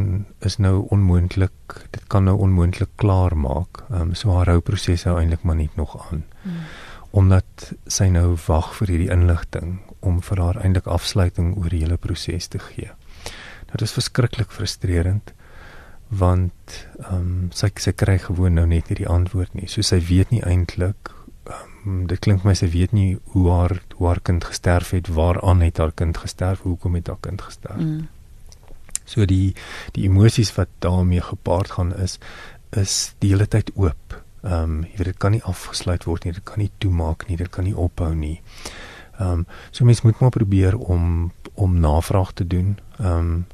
is 0.47 0.57
nou 0.57 0.87
onmoontlik. 0.97 1.75
Dit 1.93 2.07
kan 2.09 2.25
nou 2.25 2.39
onmoontlik 2.41 2.95
klaar 2.97 3.37
maak. 3.37 3.83
Ehm 3.91 4.01
um, 4.11 4.15
so 4.15 4.33
haar 4.37 4.49
rouproses 4.49 5.05
hou 5.05 5.19
eintlik 5.21 5.45
maar 5.45 5.59
net 5.61 5.77
nog 5.77 5.97
aan. 6.07 6.25
Hmm. 6.43 6.63
Omdat 7.11 7.73
sy 7.87 8.09
nou 8.09 8.39
wag 8.47 8.73
vir 8.79 8.95
hierdie 8.95 9.11
inligting 9.13 9.81
om 10.01 10.23
vir 10.23 10.41
haar 10.41 10.63
eintlik 10.65 10.87
afsluiting 10.87 11.53
oor 11.59 11.69
die 11.69 11.83
hele 11.83 12.01
proses 12.01 12.49
te 12.49 12.59
gee. 12.71 12.89
Nou 13.69 13.77
dit 13.77 13.89
is 13.89 13.99
verskriklik 13.99 14.51
frustrerend 14.57 15.35
want 16.11 16.77
ehm 16.99 17.15
um, 17.17 17.49
sy 17.55 17.71
sy 17.79 17.93
kry 17.93 18.19
gewoon 18.19 18.55
nou 18.59 18.67
net 18.67 18.91
hierdie 18.91 19.09
antwoord 19.09 19.55
nie. 19.55 19.69
So 19.71 19.83
sy 19.87 20.01
weet 20.03 20.31
nie 20.35 20.43
eintlik 20.43 21.13
um, 21.51 22.07
dit 22.07 22.19
klink 22.19 22.45
my 22.45 22.55
sy 22.59 22.69
weet 22.73 22.95
nie 22.97 23.19
hoe 23.35 23.45
haar 23.51 23.77
hoe 23.97 24.09
haar 24.09 24.21
kind 24.25 24.45
gesterf 24.45 24.91
het, 24.97 25.11
waaraan 25.15 25.63
het 25.65 25.79
haar 25.79 25.93
kind 25.93 26.19
gesterf, 26.19 26.65
hoekom 26.67 26.99
het 26.99 27.07
haar 27.07 27.21
kind 27.21 27.43
gesterf. 27.43 27.81
Mm. 27.81 28.09
So 29.05 29.27
die 29.27 29.55
die 29.97 30.07
emosies 30.09 30.53
wat 30.57 30.71
daarmee 30.79 31.23
gepaard 31.25 31.71
gaan 31.79 31.95
is 31.97 32.19
is 32.77 33.15
die 33.19 33.33
hele 33.35 33.47
tyd 33.47 33.73
oop. 33.75 34.19
Ehm 34.43 34.63
um, 34.63 34.77
jy 34.85 34.97
weet 34.99 35.13
dit 35.13 35.23
kan 35.23 35.37
nie 35.37 35.45
afgesluit 35.45 36.07
word 36.09 36.25
nie, 36.25 36.35
dit 36.37 36.45
kan 36.45 36.63
nie 36.63 36.71
toemaak 36.79 37.29
nie, 37.29 37.37
dit 37.37 37.51
kan 37.51 37.65
nie 37.65 37.77
ophou 37.77 38.15
nie. 38.15 38.41
Ehm 39.19 39.43
um, 39.43 39.47
so 39.71 39.85
mens 39.85 40.03
moet 40.03 40.21
maar 40.21 40.37
probeer 40.37 40.79
om 40.79 41.33
om 41.55 41.81
navraag 41.81 42.33
te 42.33 42.47
doen. 42.47 42.79
Ehm 42.99 43.17
um, 43.17 43.47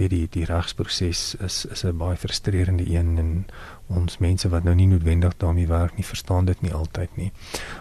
weet 0.00 0.10
die 0.10 0.26
die 0.30 0.44
regsproses 0.48 1.34
is 1.44 1.64
is 1.64 1.84
'n 1.84 1.96
baie 1.96 2.16
frustrerende 2.16 2.86
een 2.88 3.18
en 3.18 3.46
ons 3.86 4.18
mense 4.18 4.48
wat 4.48 4.64
nou 4.64 4.74
nie 4.74 4.86
noodwendig 4.86 5.36
daarmee 5.36 5.66
werk 5.66 5.96
nie 5.96 6.04
verstaan 6.04 6.44
dit 6.44 6.60
nie 6.62 6.72
altyd 6.72 7.16
nie. 7.16 7.32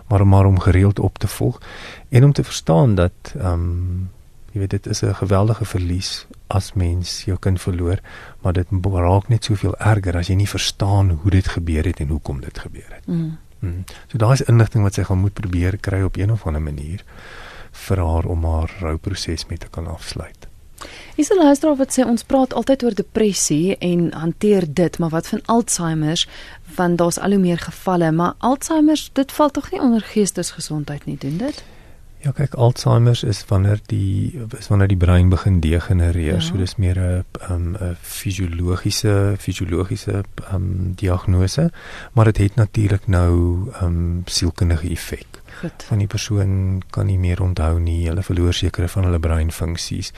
Maar 0.08 0.28
maar 0.28 0.46
om 0.46 0.60
gereeld 0.60 1.00
op 1.00 1.18
te 1.18 1.28
volg 1.28 1.62
en 2.10 2.24
om 2.24 2.34
te 2.34 2.44
verstaan 2.44 2.96
dat 2.96 3.34
ehm 3.36 3.54
um, 3.54 4.10
jy 4.52 4.60
weet 4.60 4.70
dit 4.70 4.88
is 4.88 5.02
'n 5.04 5.14
geweldige 5.16 5.66
verlies 5.66 6.26
as 6.48 6.74
mens 6.74 7.24
jou 7.24 7.38
kind 7.38 7.62
verloor, 7.62 8.00
maar 8.42 8.54
dit 8.54 8.68
raak 8.82 9.28
net 9.28 9.44
soveel 9.44 9.76
erger 9.78 10.18
as 10.18 10.28
jy 10.28 10.36
nie 10.36 10.50
verstaan 10.50 11.10
hoe 11.10 11.32
dit 11.32 11.48
gebeur 11.48 11.86
het 11.86 12.00
en 12.00 12.08
hoekom 12.08 12.42
dit 12.42 12.60
gebeur 12.60 12.90
het. 12.90 13.08
Mm. 13.08 13.38
Mm. 13.60 13.84
So 14.08 14.18
daar 14.18 14.34
is 14.34 14.42
inligting 14.42 14.84
wat 14.84 14.94
sy 14.94 15.04
gaan 15.04 15.20
moet 15.20 15.34
probeer 15.34 15.78
kry 15.78 16.02
op 16.02 16.18
een 16.18 16.32
of 16.32 16.46
ander 16.46 16.62
manier 16.62 17.04
vir 17.72 17.98
haar 17.98 18.26
om 18.26 18.46
haar 18.46 18.76
rouproses 18.80 19.46
mee 19.46 19.58
te 19.58 19.70
kan 19.70 19.88
afsluit. 19.88 20.49
Is 21.16 21.30
'n 21.30 21.38
luisteraar 21.38 21.76
wat 21.76 22.00
sê 22.00 22.06
ons 22.06 22.24
praat 22.24 22.54
altyd 22.54 22.84
oor 22.84 22.94
depressie 22.94 23.78
en 23.78 24.14
hanteer 24.14 24.64
dit, 24.74 25.00
maar 25.00 25.10
wat 25.10 25.28
van 25.28 25.42
Alzheimer? 25.46 26.28
Want 26.76 26.98
daar's 26.98 27.20
al 27.20 27.30
hoe 27.30 27.40
meer 27.40 27.58
gevalle, 27.58 28.12
maar 28.12 28.34
Alzheimer, 28.38 29.10
dit 29.14 29.32
val 29.32 29.50
tog 29.50 29.72
nie 29.72 29.82
onder 29.82 30.02
geestesgesondheid 30.02 31.06
nie, 31.06 31.18
doen 31.18 31.38
dit? 31.38 31.64
Ja, 32.20 32.34
kyk, 32.36 32.54
Alzheimer 32.54 33.16
is 33.24 33.46
wanneer 33.48 33.80
die 33.88 34.36
is 34.58 34.68
wanneer 34.68 34.90
die 34.92 35.00
brein 35.00 35.30
begin 35.32 35.62
degenereer. 35.64 36.34
Ja. 36.34 36.44
So 36.44 36.58
dis 36.60 36.76
meer 36.76 37.00
'n 37.00 37.24
'n 37.48 37.52
um, 37.52 37.76
'n 37.80 37.96
fisiologiese 38.02 39.36
fisiologiese 39.38 40.24
um, 40.54 40.94
diagnose, 40.96 41.72
maar 42.14 42.26
dit 42.26 42.38
het 42.38 42.56
natuurlik 42.56 43.08
nou 43.08 43.32
'n 43.82 43.86
um, 43.86 44.22
sielkundige 44.26 44.90
effek. 44.90 45.28
Goed. 45.60 45.84
Van 45.84 45.98
die 45.98 46.08
persoon 46.08 46.82
kan 46.90 47.06
nie 47.06 47.20
meer 47.20 47.42
onthou 47.42 47.80
nie, 47.80 48.08
hulle 48.08 48.24
verloor 48.24 48.54
sekere 48.54 48.88
van 48.88 49.04
hulle 49.04 49.20
breinfunksies 49.20 50.12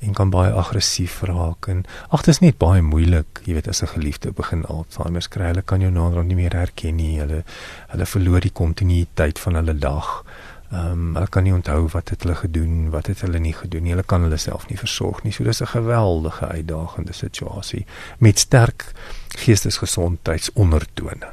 en 0.00 0.14
kan 0.14 0.30
baie 0.30 0.52
aggressief 0.52 1.22
raak 1.22 1.68
en 1.72 1.84
ag 2.08 2.26
dit 2.26 2.34
is 2.34 2.40
net 2.40 2.58
baie 2.58 2.82
moeilik 2.82 3.40
jy 3.46 3.54
weet 3.56 3.68
as 3.68 3.82
'n 3.82 3.94
geliefde 3.94 4.32
begin 4.32 4.64
Alzheimer 4.64 5.28
kry 5.28 5.46
hulle 5.52 5.62
kan 5.62 5.80
jou 5.80 5.90
nader 5.90 6.24
nie 6.24 6.36
meer 6.36 6.52
herken 6.52 6.96
nie 6.96 7.20
hulle 7.20 7.44
hulle 7.88 8.06
verloor 8.06 8.40
die 8.40 8.50
kontinuïteit 8.50 9.38
van 9.38 9.54
hulle 9.54 9.74
dag. 9.74 10.24
Ehm 10.72 10.92
um, 10.92 11.14
hulle 11.14 11.28
kan 11.28 11.44
nie 11.44 11.54
onthou 11.54 11.88
wat 11.92 12.08
het 12.08 12.22
hulle 12.22 12.34
gedoen 12.34 12.90
wat 12.90 13.06
het 13.06 13.20
hulle 13.20 13.38
nie 13.38 13.54
gedoen 13.54 13.82
nie 13.82 13.94
hulle 13.94 14.02
kan 14.02 14.22
hulle 14.22 14.36
self 14.36 14.68
nie 14.68 14.78
versorg 14.78 15.22
nie. 15.22 15.32
So 15.32 15.44
dis 15.44 15.62
'n 15.62 15.66
geweldige 15.66 16.46
uitdagende 16.46 17.12
situasie 17.12 17.86
met 18.18 18.38
sterk 18.38 18.92
geestesgesondheidsondertone. 19.28 21.28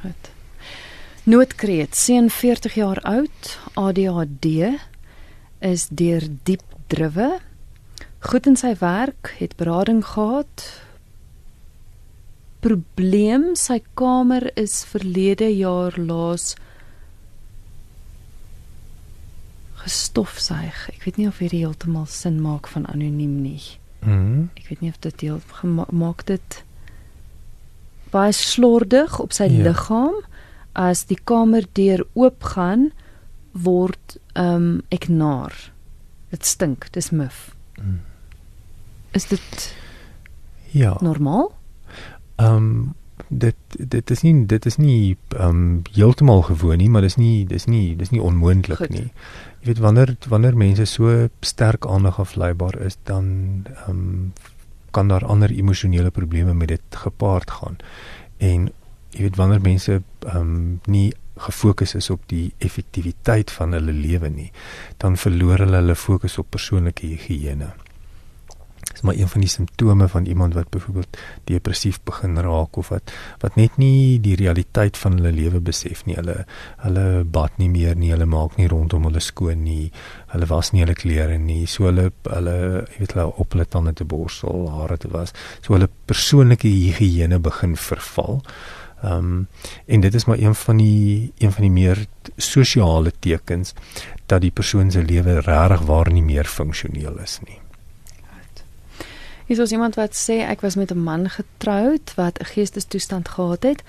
Goed. 0.00 0.30
Noodkreet, 1.24 1.96
seun 1.96 2.30
40 2.30 2.74
jaar 2.74 3.00
oud, 3.02 3.58
ADHD, 3.74 4.46
is 5.58 5.88
deur 5.88 6.22
diep 6.42 6.62
driwe 6.86 7.40
goed 8.20 8.46
in 8.46 8.56
sy 8.56 8.74
werk, 8.80 9.34
het 9.38 9.56
berading 9.56 10.04
gehad. 10.04 10.64
Probleem, 12.60 13.54
sy 13.56 13.80
kamer 13.96 14.50
is 14.60 14.82
verlede 14.84 15.48
jaar 15.56 15.96
laas 15.96 16.54
gestofsuig. 19.80 20.82
Ek 20.92 21.06
weet 21.06 21.20
nie 21.20 21.28
of 21.30 21.40
hierdie 21.40 21.62
heeltemal 21.64 22.08
sin 22.12 22.40
maak 22.44 22.68
van 22.68 22.84
anoniem 22.92 23.40
nie. 23.40 23.62
Mhm. 24.04 24.50
Ek 24.56 24.68
weet 24.68 24.80
nie 24.84 24.92
of 24.92 25.00
dit 25.00 25.16
deel 25.18 25.40
maak 25.90 26.26
dit 26.26 26.62
baie 28.10 28.32
slordig 28.32 29.20
op 29.22 29.32
sy 29.32 29.46
ja. 29.48 29.70
liggaam 29.70 30.16
as 30.72 31.04
die 31.06 31.18
kamer 31.24 31.66
deur 31.74 32.04
oopgaan 32.14 32.90
word 33.52 34.18
ehm 34.34 34.54
um, 34.54 34.82
ek 34.90 35.08
naar. 35.08 35.54
Dit 36.30 36.46
stink, 36.46 36.86
dis 36.94 37.10
muf. 37.10 37.50
Mm. 37.80 38.09
Is 39.10 39.28
dit 39.28 39.74
Ja. 40.70 40.96
Normaal? 41.00 41.52
Ehm 42.36 42.54
um, 42.56 42.94
dit 43.28 43.54
dit 43.78 44.10
is 44.10 44.22
nie 44.22 44.46
dit 44.46 44.66
is 44.66 44.76
nie 44.76 45.16
ehm 45.28 45.48
um, 45.48 45.82
heeltemal 45.92 46.42
gewoon 46.42 46.78
nie, 46.78 46.88
maar 46.90 47.02
dis 47.02 47.16
nie 47.16 47.46
dis 47.46 47.64
nie 47.64 47.96
dis 47.96 48.10
nie 48.10 48.22
onmoontlik 48.22 48.88
nie. 48.88 49.10
Jy 49.60 49.66
weet 49.66 49.78
wanneer 49.78 50.16
wanneer 50.28 50.56
mense 50.56 50.84
so 50.84 51.28
sterk 51.40 51.86
aandag 51.86 52.18
afleibaar 52.18 52.80
is, 52.86 52.96
dan 53.04 53.26
ehm 53.86 53.90
um, 53.90 54.32
kan 54.90 55.08
daar 55.08 55.24
ander 55.24 55.50
emosionele 55.50 56.10
probleme 56.10 56.54
met 56.54 56.68
dit 56.68 56.82
gepaard 56.90 57.50
gaan. 57.50 57.76
En 58.36 58.72
jy 59.10 59.22
weet 59.22 59.36
wanneer 59.36 59.60
mense 59.60 60.02
ehm 60.26 60.36
um, 60.36 60.80
nie 60.84 61.12
gefokus 61.36 61.94
is 61.94 62.10
op 62.10 62.20
die 62.26 62.52
effektiwiteit 62.58 63.50
van 63.50 63.72
hulle 63.72 63.92
lewe 63.92 64.28
nie, 64.28 64.52
dan 64.96 65.16
verloor 65.16 65.58
hulle 65.58 65.76
hulle 65.76 65.94
fokus 65.96 66.38
op 66.38 66.50
persoonlike 66.50 67.06
higiëne 67.06 67.70
is 68.94 69.04
maar 69.06 69.14
een 69.14 69.28
van 69.28 69.40
die 69.40 69.50
simptome 69.50 70.08
van 70.08 70.26
iemand 70.26 70.54
wat 70.54 70.70
byvoorbeeld 70.70 71.16
depressief 71.44 72.00
begin 72.04 72.38
raak 72.38 72.76
of 72.76 72.88
wat 72.88 73.12
wat 73.40 73.56
net 73.56 73.76
nie 73.76 74.18
die 74.20 74.36
realiteit 74.36 74.96
van 74.96 75.18
hulle 75.18 75.32
lewe 75.32 75.60
besef 75.60 76.04
nie. 76.06 76.16
Hulle 76.18 76.44
hulle 76.84 77.24
bad 77.24 77.58
nie 77.58 77.70
meer 77.70 77.96
nie, 77.96 78.12
hulle 78.14 78.26
maak 78.26 78.56
nie 78.58 78.68
rondom 78.68 79.08
hulle 79.08 79.22
skoon 79.24 79.64
nie. 79.64 79.90
Hulle 80.34 80.50
was 80.50 80.72
nie 80.72 80.84
hulle 80.84 80.98
klere 80.98 81.38
nie. 81.38 81.66
So 81.66 81.88
hulle 81.90 82.10
hulle 82.28 82.56
jy 82.60 82.98
weet 82.98 83.16
hulle 83.16 83.30
op 83.44 83.56
hulle 83.56 83.68
tande 83.68 83.94
te 83.94 84.04
borsel, 84.04 84.68
hare 84.74 84.98
te 85.00 85.10
was. 85.12 85.34
So 85.60 85.74
hulle 85.76 85.90
persoonlike 86.10 86.68
higiëne 86.68 87.40
begin 87.40 87.76
verval. 87.76 88.42
Ehm 89.02 89.16
um, 89.16 89.48
en 89.86 90.00
dit 90.00 90.14
is 90.14 90.24
maar 90.24 90.38
een 90.38 90.54
van 90.54 90.76
die 90.76 91.32
een 91.38 91.52
van 91.52 91.62
die 91.62 91.70
meer 91.70 92.06
sosiale 92.36 93.12
tekens 93.18 93.74
dat 94.26 94.40
die 94.40 94.50
persoon 94.50 94.90
se 94.90 95.02
lewe 95.02 95.40
regtig 95.40 95.80
waar 95.80 96.12
nie 96.12 96.22
meer 96.22 96.44
funksioneel 96.44 97.18
is 97.18 97.40
nie. 97.46 97.58
Hier 99.50 99.58
is 99.60 99.72
iemand 99.74 99.96
wat 99.98 100.14
sê 100.14 100.44
ek 100.46 100.60
was 100.62 100.76
met 100.78 100.92
'n 100.92 101.02
man 101.02 101.28
getroud 101.28 102.14
wat 102.14 102.38
'n 102.38 102.44
geestestoestand 102.44 103.28
gehad 103.28 103.62
het, 103.62 103.82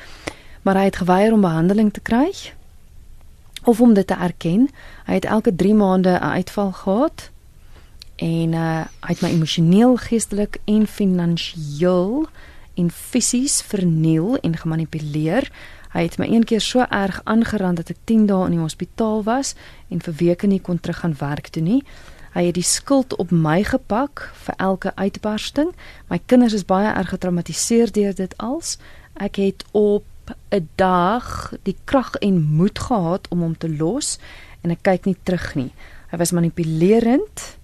maar 0.62 0.76
hy 0.76 0.84
het 0.84 0.95
geweier 0.95 1.34
om 1.34 1.41
behandeling 1.41 1.93
te 1.93 2.00
kry 2.00 2.34
of 3.63 3.82
om 3.82 3.93
dit 3.93 4.08
te 4.08 4.13
erken. 4.13 4.69
Hy 5.06 5.13
het 5.13 5.26
elke 5.26 5.56
3 5.56 5.74
maande 5.74 6.10
'n 6.10 6.24
uitval 6.24 6.71
gehad 6.71 7.30
en 8.15 8.54
uh, 8.54 8.86
hy 9.00 9.08
het 9.08 9.21
my 9.21 9.30
emosioneel, 9.30 9.97
geestelik 9.97 10.58
en 10.65 10.88
finansiëel 10.88 12.28
en 12.74 12.91
fisies 12.91 13.62
verniel 13.62 14.38
en 14.38 14.58
gemanipuleer. 14.58 15.52
Hy 15.91 16.02
het 16.02 16.17
my 16.17 16.26
een 16.26 16.43
keer 16.43 16.62
so 16.62 16.86
erg 16.89 17.21
aangerand 17.24 17.78
dat 17.78 17.89
ek 17.89 17.97
10 18.04 18.26
dae 18.26 18.45
in 18.45 18.52
die 18.52 18.60
hospitaal 18.60 19.24
was 19.24 19.56
en 19.89 20.02
vir 20.02 20.13
weke 20.13 20.47
nie 20.47 20.62
kon 20.62 20.80
terug 20.80 20.97
gaan 21.00 21.15
werk 21.17 21.47
toe 21.47 21.63
nie. 21.63 21.84
Hy 22.31 22.45
het 22.45 22.55
die 22.55 22.63
skuld 22.63 23.15
op 23.19 23.31
my 23.31 23.59
gepak 23.67 24.23
vir 24.45 24.55
elke 24.57 24.95
uitbarsting. 24.95 25.73
My 26.07 26.21
kinders 26.31 26.53
is 26.55 26.65
baie 26.65 26.87
erg 26.87 27.11
getraumatiseer 27.11 27.91
deur 27.91 28.15
dit 28.15 28.35
als. 28.39 28.77
Ek 29.19 29.35
het 29.35 29.65
op 29.71 30.05
'n 30.49 30.69
dag 30.75 31.53
die 31.63 31.75
krag 31.83 32.15
en 32.15 32.41
moed 32.41 32.79
gehad 32.79 33.27
om 33.29 33.41
hom 33.41 33.57
te 33.57 33.69
los 33.69 34.19
en 34.61 34.71
ek 34.71 34.81
kyk 34.81 35.05
nie 35.05 35.17
terug 35.23 35.55
nie. 35.55 35.73
Hy 36.11 36.17
was 36.17 36.31
manipulerend 36.31 37.57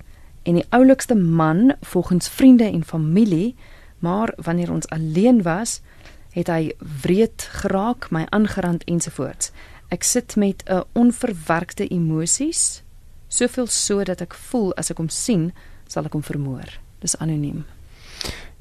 en 0.43 0.53
die 0.53 0.67
oulikste 0.69 1.15
man 1.15 1.75
volgens 1.81 2.29
vriende 2.29 2.63
en 2.63 2.83
familie, 2.83 3.55
maar 3.99 4.33
wanneer 4.37 4.71
ons 4.71 4.87
alleen 4.87 5.41
was, 5.41 5.81
het 6.31 6.47
hy 6.47 6.73
wreed 7.01 7.41
geraak, 7.61 8.11
my 8.11 8.25
aangerand 8.29 8.83
ensovoorts. 8.83 9.51
Ek 9.89 10.03
sit 10.03 10.35
met 10.35 10.63
'n 10.67 10.83
onverwerkte 10.93 11.87
emosies 11.87 12.83
Soveel 13.27 13.67
so 13.67 14.03
dat 14.03 14.21
ek 14.21 14.33
voel 14.33 14.73
as 14.77 14.91
ek 14.91 14.97
hom 14.97 15.09
sien, 15.09 15.51
sal 15.87 16.05
ek 16.05 16.13
hom 16.13 16.23
vermoor. 16.23 16.79
Dis 17.01 17.17
anoniem. 17.19 17.65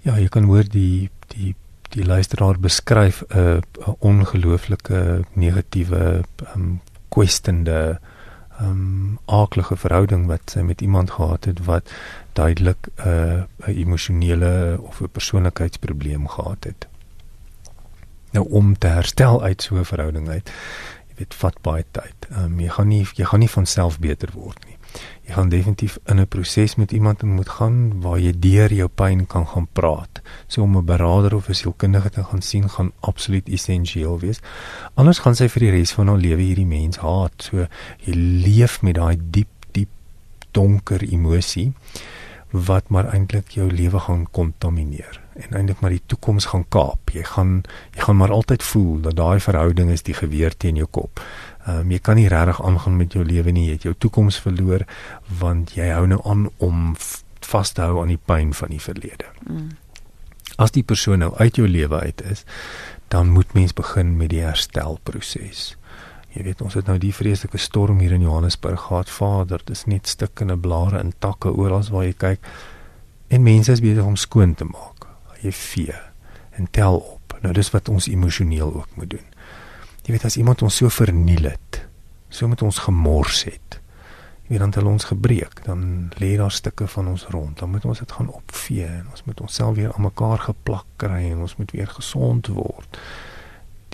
Ja, 0.02 0.18
jy 0.18 0.28
kan 0.28 0.44
hoor 0.50 0.66
die 0.70 1.10
die 1.34 1.54
die 1.94 2.04
luisteraar 2.04 2.58
beskryf 2.58 3.22
'n 3.30 3.62
'n 3.86 3.96
ongelooflike 4.00 5.24
negatiewe 5.34 6.24
um 6.54 6.80
kwestende 7.08 7.98
um 8.60 9.18
aardige 9.26 9.76
verhouding 9.76 10.26
wat 10.26 10.50
sy 10.50 10.60
met 10.60 10.80
iemand 10.80 11.10
gehad 11.10 11.44
het 11.44 11.64
wat 11.64 11.90
duidelik 12.32 12.88
'n 12.96 13.08
uh, 13.08 13.42
'n 13.66 13.76
emosionele 13.76 14.78
of 14.80 15.00
'n 15.00 15.08
persoonlikheidsprobleem 15.08 16.28
gehad 16.28 16.64
het. 16.64 16.86
Nou 18.30 18.48
om 18.50 18.78
te 18.78 18.86
herstel 18.86 19.42
uit 19.42 19.62
so 19.62 19.76
'n 19.76 19.84
verhouding 19.84 20.28
uit 20.28 20.50
weet 21.16 21.34
vat 21.34 21.60
baie 21.62 21.84
tyd. 21.90 22.28
Ehm 22.30 22.44
um, 22.44 22.60
jy 22.60 22.72
gaan 22.78 22.88
nie 22.88 23.04
jy 23.16 23.24
gaan 23.24 23.40
nie 23.40 23.52
van 23.52 23.66
self 23.66 23.98
beter 23.98 24.32
word 24.34 24.64
nie. 24.66 24.76
Jy 25.26 25.34
gaan 25.34 25.48
definitief 25.48 25.98
in 26.06 26.20
'n 26.20 26.26
proses 26.26 26.76
met 26.76 26.92
iemand 26.92 27.22
moet 27.22 27.48
gaan 27.48 28.00
waar 28.00 28.18
jy 28.18 28.32
deur 28.38 28.72
jou 28.72 28.88
pyn 28.88 29.26
kan 29.26 29.46
gaan 29.46 29.68
praat. 29.72 30.22
So 30.46 30.62
om 30.62 30.76
'n 30.76 30.84
beraader 30.84 31.34
of 31.34 31.48
'n 31.48 31.54
sielkundige 31.54 32.10
te 32.10 32.24
gaan 32.24 32.42
sien 32.42 32.68
gaan 32.68 32.92
absoluut 33.00 33.48
essensieel 33.48 34.18
wees. 34.18 34.40
Anders 34.94 35.18
gaan 35.18 35.34
sy 35.34 35.48
vir 35.48 35.60
die 35.60 35.70
res 35.70 35.92
van 35.92 36.08
haar 36.08 36.18
lewe 36.18 36.42
hierdie 36.42 36.66
mens 36.66 36.96
haat. 36.96 37.42
So 37.42 37.66
jy 38.04 38.14
leef 38.44 38.82
met 38.82 38.94
daai 38.94 39.16
diep 39.30 39.48
diep 39.72 39.90
donker 40.52 41.02
emosie 41.02 41.72
wat 42.50 42.88
maar 42.88 43.12
eintlik 43.14 43.48
jou 43.48 43.70
lewe 43.72 43.98
gaan 44.00 44.26
kontamineer 44.30 45.25
en 45.36 45.56
eintlik 45.58 45.80
maar 45.80 45.92
die 45.92 46.02
toekoms 46.06 46.48
gaan 46.52 46.64
kaap. 46.68 47.10
Jy 47.12 47.22
gaan 47.28 47.62
jy 47.94 48.06
gaan 48.06 48.16
maar 48.16 48.32
altyd 48.32 48.62
voel 48.62 49.00
dat 49.04 49.16
daai 49.16 49.40
verhouding 49.40 49.90
is 49.90 50.02
die 50.06 50.16
geweer 50.16 50.56
teen 50.56 50.76
jou 50.80 50.88
kop. 50.90 51.20
Ehm 51.66 51.84
um, 51.84 51.90
jy 51.90 51.98
kan 51.98 52.16
nie 52.16 52.28
regtig 52.28 52.62
aangaan 52.62 52.96
met 52.96 53.12
jou 53.12 53.24
lewe 53.24 53.52
nie. 53.52 53.66
Jy 53.66 53.78
het 53.78 53.88
jou 53.88 53.94
toekoms 53.98 54.40
verloor 54.40 54.86
want 55.40 55.74
jy 55.76 55.90
hou 55.92 56.06
nou 56.06 56.20
aan 56.24 56.48
om 56.56 56.94
vas 57.46 57.72
te 57.72 57.82
hou 57.82 58.00
aan 58.02 58.14
die 58.14 58.22
pyn 58.24 58.54
van 58.54 58.72
die 58.74 58.82
verlede. 58.82 59.28
Mm. 59.46 59.76
As 60.56 60.72
die 60.72 60.82
persoon 60.82 61.18
nou 61.18 61.34
uit 61.36 61.56
jou 61.56 61.68
lewe 61.68 62.00
uit 62.00 62.22
is, 62.22 62.44
dan 63.08 63.28
moet 63.30 63.52
mens 63.54 63.74
begin 63.76 64.16
met 64.16 64.30
die 64.32 64.40
herstelproses. 64.40 65.76
Jy 66.36 66.42
weet 66.44 66.62
ons 66.64 66.74
het 66.76 66.88
nou 66.88 66.98
die 67.00 67.14
vreeslike 67.14 67.58
storm 67.58 68.00
hier 68.04 68.12
in 68.12 68.24
Johannesburg 68.24 68.88
gehad. 68.88 69.10
Vader, 69.10 69.62
dis 69.64 69.86
net 69.88 70.08
stukkende 70.08 70.56
blare 70.56 70.98
en 70.98 71.14
takke 71.18 71.52
oral 71.52 71.84
waar 71.92 72.04
jy 72.04 72.12
kyk. 72.12 72.50
En 73.28 73.42
mense 73.42 73.72
is 73.72 73.80
besig 73.80 74.04
om 74.04 74.16
skoon 74.20 74.54
te 74.54 74.64
maak. 74.68 74.95
Jy 75.42 75.52
vee 75.52 75.96
en 76.56 76.68
tel 76.70 76.96
op. 76.96 77.36
Nou 77.42 77.52
dis 77.54 77.70
wat 77.70 77.88
ons 77.88 78.08
emosioneel 78.08 78.74
ook 78.74 78.96
moet 78.96 79.10
doen. 79.10 79.26
Jy 80.06 80.14
weet 80.14 80.24
as 80.24 80.36
iemand 80.36 80.62
ons 80.62 80.76
so 80.76 80.88
verniel 80.88 81.50
het, 81.50 81.82
so 82.28 82.48
met 82.48 82.62
ons 82.62 82.78
gemors 82.78 83.44
het. 83.44 83.80
Jy 84.46 84.54
weet 84.54 84.62
dan 84.62 84.72
het 84.72 84.82
ons 84.86 85.08
gebreek, 85.10 85.64
dan 85.66 86.12
lê 86.22 86.36
daar 86.38 86.54
stukke 86.54 86.86
van 86.86 87.08
ons 87.10 87.26
rond. 87.34 87.58
Dan 87.58 87.70
moet 87.70 87.84
ons 87.84 87.98
dit 87.98 88.12
gaan 88.12 88.28
opvee 88.30 88.86
en 88.86 89.08
ons 89.10 89.24
moet 89.24 89.40
onsself 89.40 89.74
weer 89.76 89.92
aan 89.92 90.06
mekaar 90.06 90.38
geplak 90.38 90.86
kry 90.96 91.24
en 91.30 91.42
ons 91.42 91.56
moet 91.56 91.70
weer 91.74 91.90
gesond 91.90 92.46
word 92.54 93.00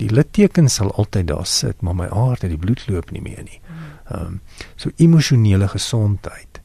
die 0.01 0.09
litteken 0.11 0.69
sal 0.69 0.91
altyd 0.91 1.27
daar 1.31 1.47
sit, 1.47 1.81
maar 1.81 1.95
my 1.95 2.07
aard 2.11 2.43
het 2.45 2.51
die 2.53 2.59
bloed 2.59 2.83
loop 2.89 3.11
nie 3.13 3.21
meer 3.23 3.43
nie. 3.45 3.59
Ehm 4.09 4.35
um, 4.35 4.41
so 4.75 4.91
emosionele 4.97 5.67
gesondheid. 5.71 6.61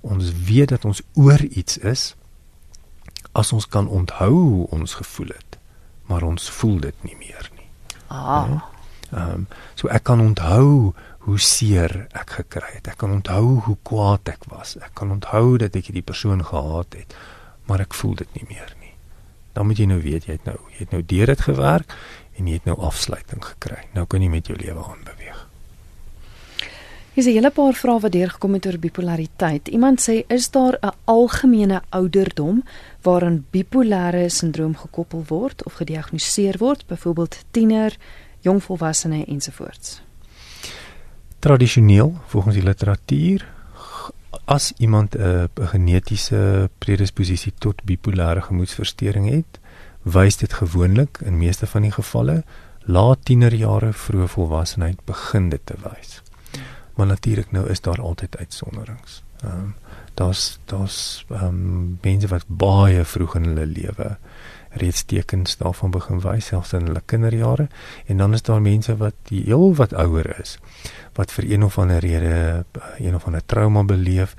Ons 0.00 0.30
weet 0.46 0.72
dat 0.74 0.84
ons 0.84 1.02
oor 1.18 1.42
iets 1.42 1.78
is 1.78 2.14
as 3.38 3.52
ons 3.54 3.68
kan 3.70 3.88
onthou 3.88 4.32
hoe 4.34 4.66
ons 4.74 4.94
gevoel 4.98 5.30
het, 5.36 5.58
maar 6.10 6.26
ons 6.26 6.50
voel 6.58 6.80
dit 6.88 7.06
nie 7.06 7.16
meer 7.20 7.50
nie. 7.56 7.70
Ah. 8.08 8.58
Ehm 9.12 9.30
um, 9.30 9.46
so 9.78 9.88
ek 9.88 10.04
kan 10.04 10.20
onthou 10.20 10.92
hoe 11.28 11.38
seer 11.40 12.06
ek 12.16 12.38
gekry 12.40 12.74
het. 12.74 12.88
Ek 12.88 12.98
kan 13.00 13.12
onthou 13.12 13.58
hoe 13.66 13.76
kwaad 13.84 14.28
ek 14.32 14.48
was. 14.52 14.76
Ek 14.80 14.94
kan 14.96 15.12
onthou 15.12 15.58
dat 15.60 15.76
ek 15.76 15.90
die 15.92 16.04
persoon 16.04 16.44
gehaat 16.44 16.96
het, 16.96 17.16
maar 17.68 17.84
ek 17.84 17.96
voel 17.96 18.16
dit 18.20 18.38
nie 18.38 18.46
meer 18.48 18.72
nie. 18.80 18.94
Dan 19.56 19.68
moet 19.68 19.80
jy 19.80 19.88
nou 19.90 20.00
weet 20.02 20.28
jy 20.28 20.38
het 20.38 20.48
nou 20.48 20.58
jy 20.72 20.86
het 20.86 20.96
nou 20.96 21.02
deur 21.02 21.32
dit 21.32 21.44
gewerk 21.48 21.94
en 22.38 22.48
jy 22.48 22.60
het 22.60 22.68
nou 22.68 22.78
afsluiting 22.90 23.44
gekry. 23.44 23.84
Nou 23.94 24.06
kan 24.06 24.24
jy 24.24 24.32
met 24.32 24.48
jou 24.48 24.56
lewe 24.56 24.84
aanbeweeg. 24.84 25.47
Hier 27.18 27.26
is 27.26 27.32
'n 27.32 27.38
hele 27.42 27.50
paar 27.50 27.74
vrae 27.74 28.00
wat 28.00 28.12
deurgekom 28.12 28.52
het 28.52 28.66
oor 28.66 28.78
bipolariteit. 28.78 29.68
Iemand 29.68 30.00
sê 30.08 30.24
is 30.28 30.50
daar 30.50 30.78
'n 30.80 30.94
algemene 31.04 31.82
ouderdom 31.88 32.62
waaraan 33.02 33.44
bipolêre 33.50 34.28
sindroom 34.28 34.76
gekoppel 34.76 35.24
word 35.26 35.64
of 35.64 35.72
gediagnoseer 35.72 36.58
word, 36.58 36.86
byvoorbeeld 36.86 37.44
tiener, 37.50 37.96
jongvolwassene 38.40 39.24
ensovoorts? 39.24 40.02
Tradisioneel, 41.38 42.14
volgens 42.26 42.54
die 42.54 42.64
literatuur, 42.64 43.48
as 44.44 44.72
iemand 44.76 45.14
'n 45.16 45.48
genetiese 45.54 46.70
predisposisie 46.78 47.52
tot 47.58 47.82
bipolêre 47.84 48.40
gemoedstoornis 48.40 49.34
het, 49.34 49.58
wys 50.02 50.36
dit 50.36 50.52
gewoonlik 50.52 51.18
in 51.24 51.38
meeste 51.38 51.66
van 51.66 51.82
die 51.82 51.92
gevalle 51.92 52.44
laat 52.80 53.18
tienerjare 53.24 53.92
vroeë 53.92 54.28
volwassenheid 54.28 55.04
begin 55.04 55.48
dit 55.48 55.60
te 55.64 55.74
wys. 55.82 56.22
Maar 56.98 57.06
natuurlik 57.06 57.50
nou 57.54 57.68
is 57.70 57.80
daar 57.80 58.00
altyd 58.02 58.36
uitsonderings. 58.36 59.22
Ehm 59.42 59.52
um, 59.52 59.74
daar's 60.14 60.58
daar's 60.64 61.24
ehm 61.30 61.44
um, 61.44 61.98
mense 62.02 62.28
wat 62.28 62.44
baie 62.46 63.04
vroeg 63.04 63.34
in 63.38 63.44
hulle 63.44 63.66
lewe 63.66 64.16
reeds 64.70 65.04
tekens 65.04 65.56
daarvan 65.56 65.90
begin 65.90 66.20
wys 66.20 66.46
selfs 66.50 66.72
in 66.72 66.88
hulle 66.90 67.02
kinderjare 67.04 67.68
en 68.06 68.16
dan 68.16 68.34
is 68.34 68.42
daar 68.42 68.62
mense 68.62 68.96
wat 68.96 69.14
heel 69.30 69.74
wat 69.74 69.94
ouer 69.94 70.40
is 70.40 70.58
wat 71.14 71.32
vir 71.32 71.46
een 71.52 71.64
of 71.64 71.78
ander 71.78 71.98
rede 71.98 72.64
een 72.98 73.14
of 73.14 73.26
ander 73.26 73.46
trauma 73.46 73.84
beleef 73.84 74.34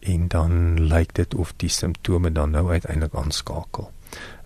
en 0.00 0.28
dan 0.28 0.52
lyk 0.92 1.14
dit 1.14 1.34
of 1.34 1.54
die 1.56 1.70
simptome 1.70 2.32
dan 2.32 2.50
nou 2.50 2.70
uiteindelik 2.70 3.14
aanskakel. 3.14 3.90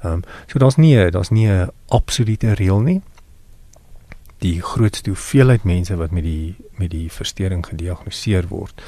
Ehm 0.02 0.12
um, 0.12 0.22
so 0.46 0.58
daar's 0.58 0.76
nie 0.76 1.10
daar's 1.10 1.30
nie 1.30 1.48
'n 1.48 1.70
absolute 1.88 2.52
reël 2.52 2.80
nie. 2.80 3.02
Die 4.38 4.62
grootste 4.62 5.10
hoeveelheid 5.10 5.64
mense 5.64 5.96
wat 5.96 6.10
met 6.10 6.22
die 6.22 6.56
met 6.78 6.90
die 6.90 7.12
verstoring 7.12 7.66
gediagnoseer 7.66 8.48
word, 8.48 8.82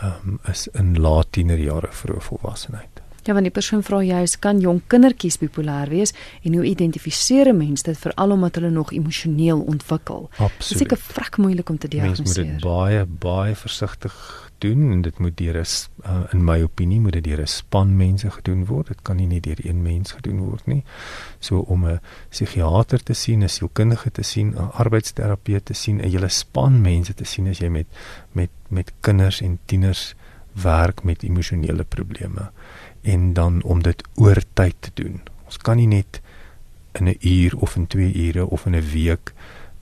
ehm 0.00 0.28
um, 0.28 0.40
is 0.48 0.68
in 0.72 0.98
laat 1.00 1.32
tienerjare 1.32 1.92
vroeg 1.92 2.24
volwassenheid. 2.24 3.00
Ja, 3.22 3.32
want 3.32 3.44
die 3.44 3.52
persoon 3.52 3.82
vra 3.84 4.00
juis 4.02 4.38
kan 4.38 4.60
jong 4.60 4.80
kindertjies 4.88 5.36
bipolêr 5.42 5.90
wees 5.92 6.14
en 6.42 6.54
hoe 6.56 6.64
identifiseer 6.64 7.52
'n 7.52 7.56
mens 7.56 7.82
dit 7.82 7.98
veral 7.98 8.30
omdat 8.30 8.54
hulle 8.54 8.70
nog 8.70 8.92
emosioneel 8.92 9.60
ontwikkel? 9.60 10.30
Dit 10.38 10.50
is 10.58 10.78
seker 10.78 10.96
vrek 10.96 11.36
moeilik 11.36 11.68
om 11.68 11.78
te 11.78 11.88
diagnoseer. 11.88 12.24
Mens 12.24 12.36
moet 12.36 12.46
dit 12.46 12.60
baie 12.60 13.04
baie 13.06 13.54
versigtig 13.54 14.49
doen 14.60 14.90
en 14.92 15.02
dit 15.02 15.18
moet 15.18 15.36
deur 15.36 15.56
'n 15.60 15.66
uh, 16.06 16.32
in 16.32 16.44
my 16.44 16.62
opinie 16.62 17.00
moet 17.00 17.12
dit 17.12 17.24
deur 17.24 17.40
'n 17.40 17.46
span 17.46 17.96
mense 17.96 18.30
gedoen 18.30 18.64
word. 18.66 18.86
Dit 18.86 19.02
kan 19.02 19.16
nie 19.16 19.26
net 19.26 19.42
deur 19.42 19.58
een 19.66 19.82
mens 19.82 20.12
gedoen 20.12 20.38
word 20.38 20.66
nie. 20.66 20.84
So 21.38 21.58
om 21.58 21.86
'n 21.86 22.00
psigiater 22.28 23.02
te 23.02 23.12
sien, 23.12 23.42
'n 23.42 23.48
sielkundige 23.48 24.10
te 24.10 24.22
sien, 24.22 24.54
'n 24.54 24.70
arbeidsterapeut 24.72 25.64
te 25.64 25.74
sien, 25.74 25.96
'n 25.96 26.08
hele 26.08 26.28
span 26.28 26.80
mense 26.80 27.14
te 27.14 27.24
sien 27.24 27.48
as 27.48 27.58
jy 27.58 27.68
met 27.68 27.86
met 28.32 28.50
met 28.68 28.92
kinders 29.00 29.40
en 29.40 29.58
tieners 29.64 30.14
werk 30.52 31.02
met 31.02 31.22
emosionele 31.22 31.84
probleme 31.84 32.50
en 33.02 33.32
dan 33.32 33.62
om 33.62 33.82
dit 33.82 34.02
oor 34.14 34.42
tyd 34.52 34.74
te 34.78 34.90
doen. 34.94 35.20
Ons 35.44 35.56
kan 35.56 35.76
nie 35.76 35.86
net 35.86 36.20
in 36.92 37.08
'n 37.08 37.16
uur 37.20 37.56
of 37.56 37.76
in 37.76 37.86
2 37.86 38.12
ure 38.14 38.46
of 38.46 38.66
in 38.66 38.74
'n 38.74 38.90
week 38.92 39.32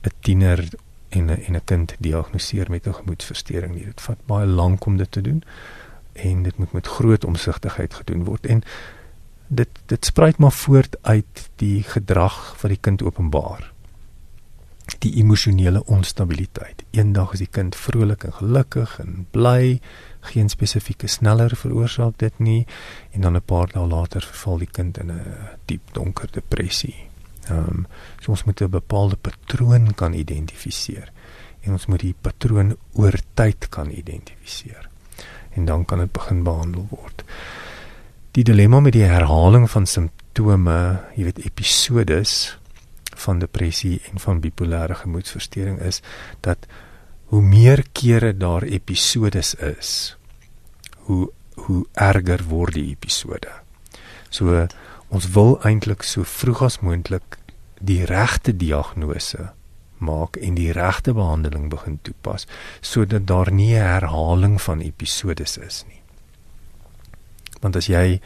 'n 0.01 0.11
tiener 0.19 0.67
en 1.09 1.25
'n 1.25 1.41
en 1.47 1.55
'n 1.55 1.63
kind 1.63 1.95
diagnoseer 1.99 2.69
met 2.69 2.87
'n 2.87 2.93
gemoedstoornis 2.93 3.75
nie. 3.75 3.85
Dit 3.85 4.01
vat 4.01 4.25
baie 4.25 4.45
lank 4.45 4.85
om 4.85 4.97
dit 4.97 5.11
te 5.11 5.21
doen 5.21 5.43
en 6.13 6.43
dit 6.43 6.57
moet 6.57 6.71
met 6.71 6.87
groot 6.87 7.25
omsigtigheid 7.25 7.93
gedoen 7.93 8.23
word 8.23 8.45
en 8.45 8.63
dit 9.47 9.69
dit 9.85 10.05
spruit 10.05 10.37
maar 10.37 10.51
voort 10.51 10.95
uit 11.01 11.49
die 11.55 11.83
gedrag 11.83 12.55
wat 12.61 12.69
die 12.69 12.79
kind 12.81 13.03
openbaar. 13.03 13.71
Die 14.99 15.15
emosionele 15.15 15.85
onstabiliteit. 15.85 16.83
Eendag 16.91 17.33
is 17.33 17.39
die 17.39 17.51
kind 17.51 17.75
vrolik 17.75 18.23
en 18.23 18.33
gelukkig 18.33 18.99
en 18.99 19.27
bly, 19.31 19.79
geen 20.19 20.49
spesifieke 20.49 21.07
sneller 21.07 21.55
veroorsaak 21.55 22.17
dit 22.17 22.39
nie 22.39 22.67
en 23.11 23.21
dan 23.21 23.35
'n 23.35 23.41
paar 23.41 23.67
dae 23.67 23.87
later 23.87 24.21
verval 24.21 24.57
die 24.57 24.71
kind 24.71 24.97
in 24.97 25.11
'n 25.11 25.21
diep 25.65 25.93
donker 25.93 26.27
depressie 26.31 27.08
Ehm 27.49 27.57
um, 27.57 27.87
so 28.21 28.31
ons 28.31 28.43
moet 28.43 28.61
'n 28.61 28.69
bepaalde 28.69 29.15
patroon 29.15 29.93
kan 29.93 30.13
identifiseer 30.13 31.11
en 31.61 31.71
ons 31.71 31.85
moet 31.85 31.99
die 31.99 32.15
patroon 32.21 32.77
oor 32.93 33.15
tyd 33.33 33.69
kan 33.69 33.91
identifiseer. 33.91 34.89
En 35.55 35.65
dan 35.65 35.85
kan 35.85 35.99
dit 35.99 36.11
begin 36.11 36.43
behandel 36.43 36.87
word. 36.89 37.23
Die 38.31 38.43
dilemma 38.43 38.79
met 38.79 38.93
die 38.93 39.03
herhaling 39.03 39.69
van 39.69 39.85
simptome, 39.85 41.01
jy 41.15 41.23
weet 41.23 41.41
episodes 41.45 42.57
van 43.19 43.39
depressie 43.39 44.01
en 44.11 44.19
van 44.19 44.39
bipolêre 44.39 44.95
gemoedstoornis 44.95 45.81
is 45.81 46.01
dat 46.45 46.67
hoe 47.29 47.41
meer 47.41 47.83
kere 47.91 48.37
daar 48.37 48.63
episodes 48.63 49.55
is, 49.55 50.15
hoe 51.09 51.29
hoe 51.59 51.85
erger 51.93 52.43
word 52.47 52.73
die 52.73 52.87
episode. 52.93 53.51
So 54.29 54.67
ons 55.09 55.29
wil 55.35 55.57
eintlik 55.65 56.03
so 56.03 56.23
vroeg 56.23 56.61
as 56.61 56.79
moontlik 56.85 57.37
die 57.79 58.03
regte 58.05 58.53
diagnose 58.55 59.49
maak 59.99 60.37
en 60.39 60.55
die 60.55 60.71
regte 60.75 61.13
behandeling 61.13 61.69
begin 61.71 61.99
toepas 62.01 62.47
sodat 62.81 63.27
daar 63.27 63.51
nie 63.51 63.73
'n 63.75 63.83
herhaling 63.83 64.61
van 64.61 64.79
episodes 64.79 65.57
is 65.57 65.83
nie. 65.87 66.01
Want 67.61 67.75
as 67.75 67.87
jy 67.87 68.21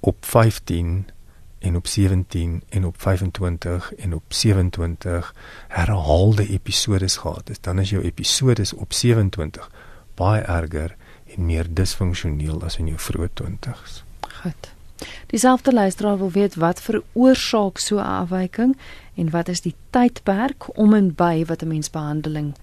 op 0.00 0.24
15 0.24 1.10
en 1.58 1.76
op 1.76 1.86
17 1.86 2.62
en 2.68 2.84
op 2.84 3.00
25 3.00 3.94
en 3.94 4.14
op 4.14 4.22
27 4.28 5.34
herhaalde 5.68 6.48
episodes 6.48 7.16
gehad 7.16 7.48
het, 7.48 7.62
dan 7.62 7.78
is 7.78 7.90
jou 7.90 8.02
episodes 8.02 8.72
op 8.72 8.92
27 8.92 9.70
baie 10.14 10.40
erger 10.40 10.96
en 11.36 11.46
meer 11.46 11.66
disfunksioneel 11.74 12.62
as 12.62 12.76
in 12.76 12.86
jou 12.86 12.98
vroeë 12.98 13.28
20's. 13.42 14.04
Goed. 14.42 14.79
Dieselfde 15.26 15.72
luisteraar 15.72 16.18
wil 16.18 16.30
weet 16.30 16.54
wat 16.54 16.82
veroorsaak 16.82 17.78
so 17.78 17.96
'n 17.96 18.04
afwyking 18.04 18.76
en 19.14 19.30
wat 19.30 19.48
is 19.48 19.60
die 19.60 19.74
tydperk 19.90 20.78
om 20.78 20.94
en 20.94 21.14
by 21.14 21.44
wat 21.44 21.62
'n 21.62 21.68
mens 21.68 21.90
behandeling 21.90 22.54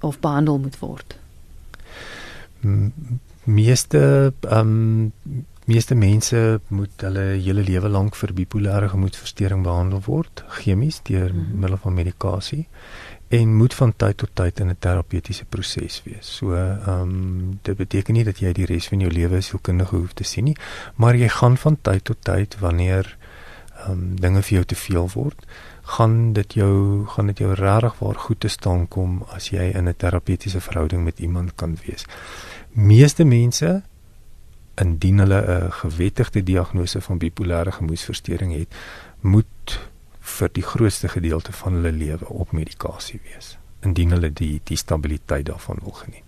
of 0.00 0.20
behandel 0.20 0.58
moet 0.58 0.78
word. 0.78 1.16
Meeste 3.44 4.32
ehm 4.40 4.58
um, 4.58 5.12
meeste 5.64 5.94
mense 5.94 6.60
moet 6.68 7.00
hulle 7.00 7.22
hele 7.40 7.62
lewe 7.64 7.88
lank 7.88 8.16
vir 8.20 8.34
bipolêre 8.36 8.88
gemoedversteuring 8.92 9.62
behandel 9.64 10.02
word 10.04 10.44
chemies 10.60 11.00
deur 11.08 11.32
mm 11.32 11.40
-hmm. 11.40 11.58
middel 11.60 11.76
van 11.76 11.94
medikasie 11.94 12.66
en 13.34 13.56
moet 13.56 13.74
van 13.74 13.92
tyd 13.96 14.16
tot 14.16 14.30
tyd 14.32 14.60
in 14.60 14.68
'n 14.70 14.76
terapeutiese 14.78 15.44
proses 15.44 16.02
wees. 16.04 16.36
So 16.36 16.54
ehm 16.54 16.88
um, 16.88 17.58
dit 17.62 17.76
beteken 17.76 18.14
nie 18.14 18.24
dat 18.24 18.38
jy 18.38 18.52
die 18.52 18.66
res 18.66 18.88
van 18.88 19.00
jou 19.00 19.12
lewe 19.12 19.40
sielkundige 19.40 19.96
hoef 19.96 20.12
te 20.12 20.24
sien 20.24 20.44
nie, 20.44 20.56
maar 20.94 21.16
jy 21.16 21.28
gaan 21.28 21.56
van 21.56 21.76
tyd 21.80 22.04
tot 22.04 22.18
tyd 22.22 22.58
wanneer 22.58 23.16
ehm 23.86 23.90
um, 23.90 24.20
dinge 24.20 24.42
vir 24.42 24.54
jou 24.54 24.64
te 24.64 24.74
veel 24.74 25.08
word, 25.14 25.46
gaan 25.84 26.32
dit 26.32 26.54
jou 26.54 27.06
gaan 27.06 27.26
dit 27.26 27.38
jou 27.38 27.54
regtig 27.54 27.98
waar 27.98 28.14
goed 28.14 28.40
te 28.40 28.48
staan 28.48 28.88
kom 28.88 29.24
as 29.28 29.50
jy 29.50 29.72
in 29.74 29.88
'n 29.88 29.96
terapeutiese 29.96 30.60
verhouding 30.60 31.04
met 31.04 31.18
iemand 31.18 31.54
kan 31.54 31.76
wees. 31.86 32.04
Meeste 32.72 33.24
mense 33.24 33.82
indien 34.74 35.18
hulle 35.18 35.40
'n 35.40 35.72
gewettigde 35.72 36.42
diagnose 36.42 37.00
van 37.00 37.18
bipolêre 37.18 37.72
gemoedversteuring 37.72 38.52
het, 38.58 38.74
moet 39.20 39.46
vir 40.24 40.52
die 40.52 40.64
grootste 40.64 41.08
gedeelte 41.08 41.52
van 41.52 41.78
hulle 41.78 41.92
lewe 41.92 42.28
op 42.28 42.52
medikasie 42.52 43.20
wees 43.28 43.56
indien 43.84 44.14
hulle 44.16 44.30
die 44.32 44.60
die 44.64 44.78
stabiliteit 44.80 45.44
daarvan 45.46 45.82
wil 45.84 45.92
geniet. 45.92 46.24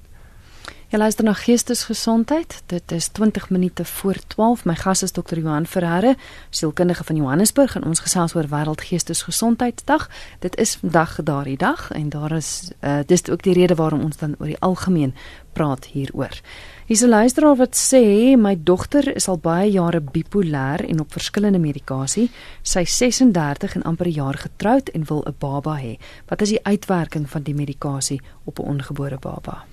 Jy 0.87 0.99
luister 1.01 1.25
na 1.25 1.33
Geestesgesondheid. 1.35 2.61
Dit 2.71 2.93
is 2.93 3.09
20 3.09 3.49
minute 3.51 3.85
voor 3.85 4.15
12. 4.27 4.65
My 4.65 4.75
gas 4.75 5.03
is 5.03 5.11
Dr. 5.11 5.39
Johan 5.39 5.67
Ferreira, 5.67 6.15
sielkundige 6.51 7.05
van 7.05 7.17
Johannesburg 7.17 7.75
en 7.75 7.85
ons 7.85 8.01
gesels 8.01 8.37
oor 8.37 8.47
Wêreldgeestesgesondheidsdag. 8.53 10.07
Dit 10.39 10.57
is 10.57 10.77
vandag 10.77 11.17
daardie 11.23 11.57
dag 11.57 11.91
en 11.91 12.09
daar 12.09 12.37
is 12.37 12.71
uh, 12.81 12.99
dis 13.07 13.27
ook 13.31 13.43
die 13.43 13.53
rede 13.53 13.75
waarom 13.75 14.05
ons 14.05 14.17
dan 14.17 14.37
oor 14.39 14.47
die 14.47 14.61
algemeen 14.61 15.15
praat 15.53 15.85
hieroor. 15.85 16.39
Hier's 16.87 17.03
'n 17.03 17.09
luisteraar 17.09 17.57
wat 17.57 17.75
sê 17.75 18.37
my 18.39 18.57
dogter 18.63 19.17
is 19.17 19.29
al 19.29 19.39
baie 19.39 19.71
jare 19.71 20.01
bipolêr 20.01 20.87
en 20.89 21.01
op 21.01 21.13
verskillende 21.13 21.59
medikasie. 21.59 22.31
Sy 22.63 22.85
36 22.85 23.75
en 23.75 23.83
amper 23.83 24.07
'n 24.07 24.13
jaar 24.13 24.39
getroud 24.39 24.89
en 24.89 25.05
wil 25.05 25.25
'n 25.27 25.35
baba 25.39 25.81
hê. 25.81 25.99
Wat 26.29 26.41
is 26.41 26.49
die 26.49 26.65
uitwerking 26.65 27.31
van 27.31 27.43
die 27.43 27.55
medikasie 27.55 28.21
op 28.45 28.59
'n 28.59 28.63
ongebore 28.63 29.19
baba? 29.19 29.65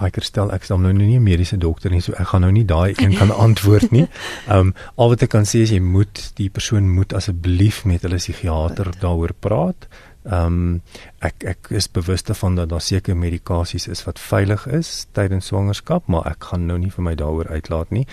Ryker 0.00 0.22
stel 0.22 0.52
ek 0.52 0.64
stel 0.64 0.78
nou 0.78 0.92
nie 0.92 1.16
'n 1.16 1.22
mediese 1.22 1.58
dokter 1.58 1.90
nie, 1.90 2.00
so 2.00 2.12
ek 2.12 2.26
gaan 2.26 2.40
nou 2.40 2.52
nie 2.52 2.64
daai 2.64 2.94
een 2.96 3.14
kan 3.14 3.30
antwoord 3.46 3.90
nie. 3.90 4.08
Ehm 4.48 4.58
um, 4.58 4.74
al 4.94 5.08
wat 5.08 5.22
ek 5.22 5.28
kan 5.28 5.44
sê 5.44 5.62
is 5.62 5.70
jy 5.70 5.80
moet 5.80 6.32
die 6.34 6.50
persoon 6.50 6.90
moet 6.90 7.12
asseblief 7.12 7.84
met 7.84 8.02
hulle 8.02 8.16
psigiater 8.16 8.90
daaroor 9.00 9.32
praat. 9.38 9.86
Ehm 10.22 10.46
um, 10.46 10.82
ek 11.18 11.44
ek 11.44 11.70
is 11.70 11.90
bewus 11.90 12.22
daarvan 12.22 12.54
dat 12.54 12.68
daar 12.68 12.80
sekere 12.80 13.16
medikasies 13.16 13.88
is 13.88 14.04
wat 14.04 14.18
veilig 14.18 14.66
is 14.66 15.06
tydens 15.12 15.46
swangerskap, 15.46 16.06
maar 16.06 16.26
ek 16.30 16.44
gaan 16.50 16.66
nou 16.66 16.78
nie 16.78 16.90
vir 16.90 17.04
my 17.04 17.14
daaroor 17.14 17.48
uitlaat 17.50 17.90
nie. 17.90 18.06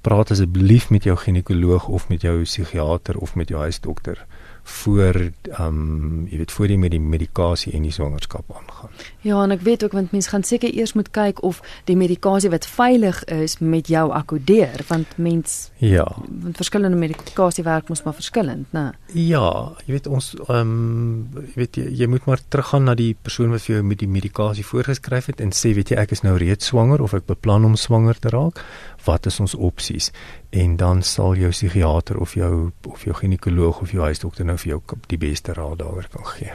Praat 0.00 0.30
asseblief 0.30 0.90
met 0.90 1.04
jou 1.04 1.16
ginekoloog 1.16 1.88
of 1.88 2.08
met 2.08 2.22
jou 2.22 2.42
psigiater 2.42 3.16
of 3.16 3.34
met 3.34 3.48
jou 3.48 3.60
huisdokter 3.60 4.26
voor 4.64 5.14
ehm 5.14 5.66
um, 5.66 6.26
jy 6.30 6.38
weet 6.38 6.52
voor 6.52 6.68
jy 6.68 6.76
met 6.76 6.90
die 6.90 7.00
medikasie 7.00 7.72
en 7.76 7.82
die 7.84 7.92
swangerskap 7.92 8.44
aangaan. 8.48 8.90
Ja, 9.20 9.42
en 9.42 9.52
ek 9.52 9.60
weet 9.60 9.84
ook 9.84 9.92
want 9.92 10.12
mense 10.12 10.30
gaan 10.32 10.42
seker 10.42 10.72
eers 10.72 10.92
moet 10.92 11.10
kyk 11.10 11.42
of 11.42 11.60
die 11.84 11.96
medikasie 11.96 12.50
wat 12.50 12.66
veilig 12.66 13.24
is 13.24 13.58
met 13.58 13.88
jou 13.92 14.10
akkodeer 14.12 14.84
want 14.88 15.16
mens 15.16 15.70
Ja. 15.78 16.06
Want 16.26 16.56
verskillende 16.56 16.96
medikasie 16.96 17.64
werk 17.64 17.88
mos 17.88 18.02
maar 18.02 18.14
verskillend, 18.14 18.66
né? 18.72 18.92
Ja, 19.12 19.72
jy 19.84 19.98
weet 19.98 20.06
ons 20.06 20.32
ehm 20.48 20.60
um, 20.60 21.28
jy 21.34 21.54
weet 21.54 21.76
jy, 21.76 21.88
jy 22.00 22.08
moet 22.08 22.24
maar 22.24 22.40
teruggaan 22.48 22.88
na 22.88 22.94
die 22.94 23.12
persoon 23.22 23.52
wat 23.52 23.66
vir 23.66 23.76
jou 23.76 23.84
met 23.84 24.00
die 24.00 24.08
medikasie 24.08 24.64
voorgeskryf 24.64 25.26
het 25.26 25.44
en 25.44 25.52
sê 25.52 25.74
weet 25.76 25.92
jy 25.92 26.00
ek 26.00 26.16
is 26.16 26.24
nou 26.24 26.38
reeds 26.40 26.72
swanger 26.72 27.04
of 27.04 27.14
ek 27.14 27.28
beplan 27.28 27.64
om 27.68 27.76
swanger 27.76 28.18
te 28.18 28.32
raak 28.32 28.64
wat 29.04 29.26
is 29.26 29.40
ons 29.40 29.54
opsies? 29.54 30.10
En 30.50 30.76
dan 30.76 31.02
sal 31.02 31.34
jou 31.34 31.50
psigiater 31.50 32.18
of 32.18 32.34
jou 32.34 32.70
of 32.88 33.04
jou 33.04 33.14
ginekoloog 33.14 33.80
of 33.80 33.90
jou 33.90 34.02
huisdokter 34.02 34.44
nou 34.44 34.58
vir 34.58 34.68
jou 34.68 34.82
die 35.06 35.18
beste 35.18 35.52
raad 35.52 35.78
daaroor 35.78 36.08
kan 36.10 36.26
gee. 36.36 36.52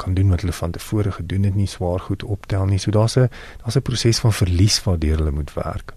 kan 0.01 0.17
doen 0.17 0.33
wat 0.33 0.41
hulle 0.41 0.57
van 0.57 0.73
tevore 0.73 1.13
gedoen 1.19 1.45
het 1.51 1.59
nie, 1.61 1.69
swaar 1.69 2.01
goed 2.07 2.25
optel 2.25 2.65
nie. 2.65 2.81
So 2.81 2.89
daar's 2.89 3.17
'n 3.17 3.29
daar's 3.61 3.77
'n 3.77 3.85
proses 3.85 4.19
van 4.25 4.33
verlies 4.33 4.81
waardeur 4.83 5.17
hulle 5.17 5.37
moet 5.37 5.53
werk. 5.53 5.93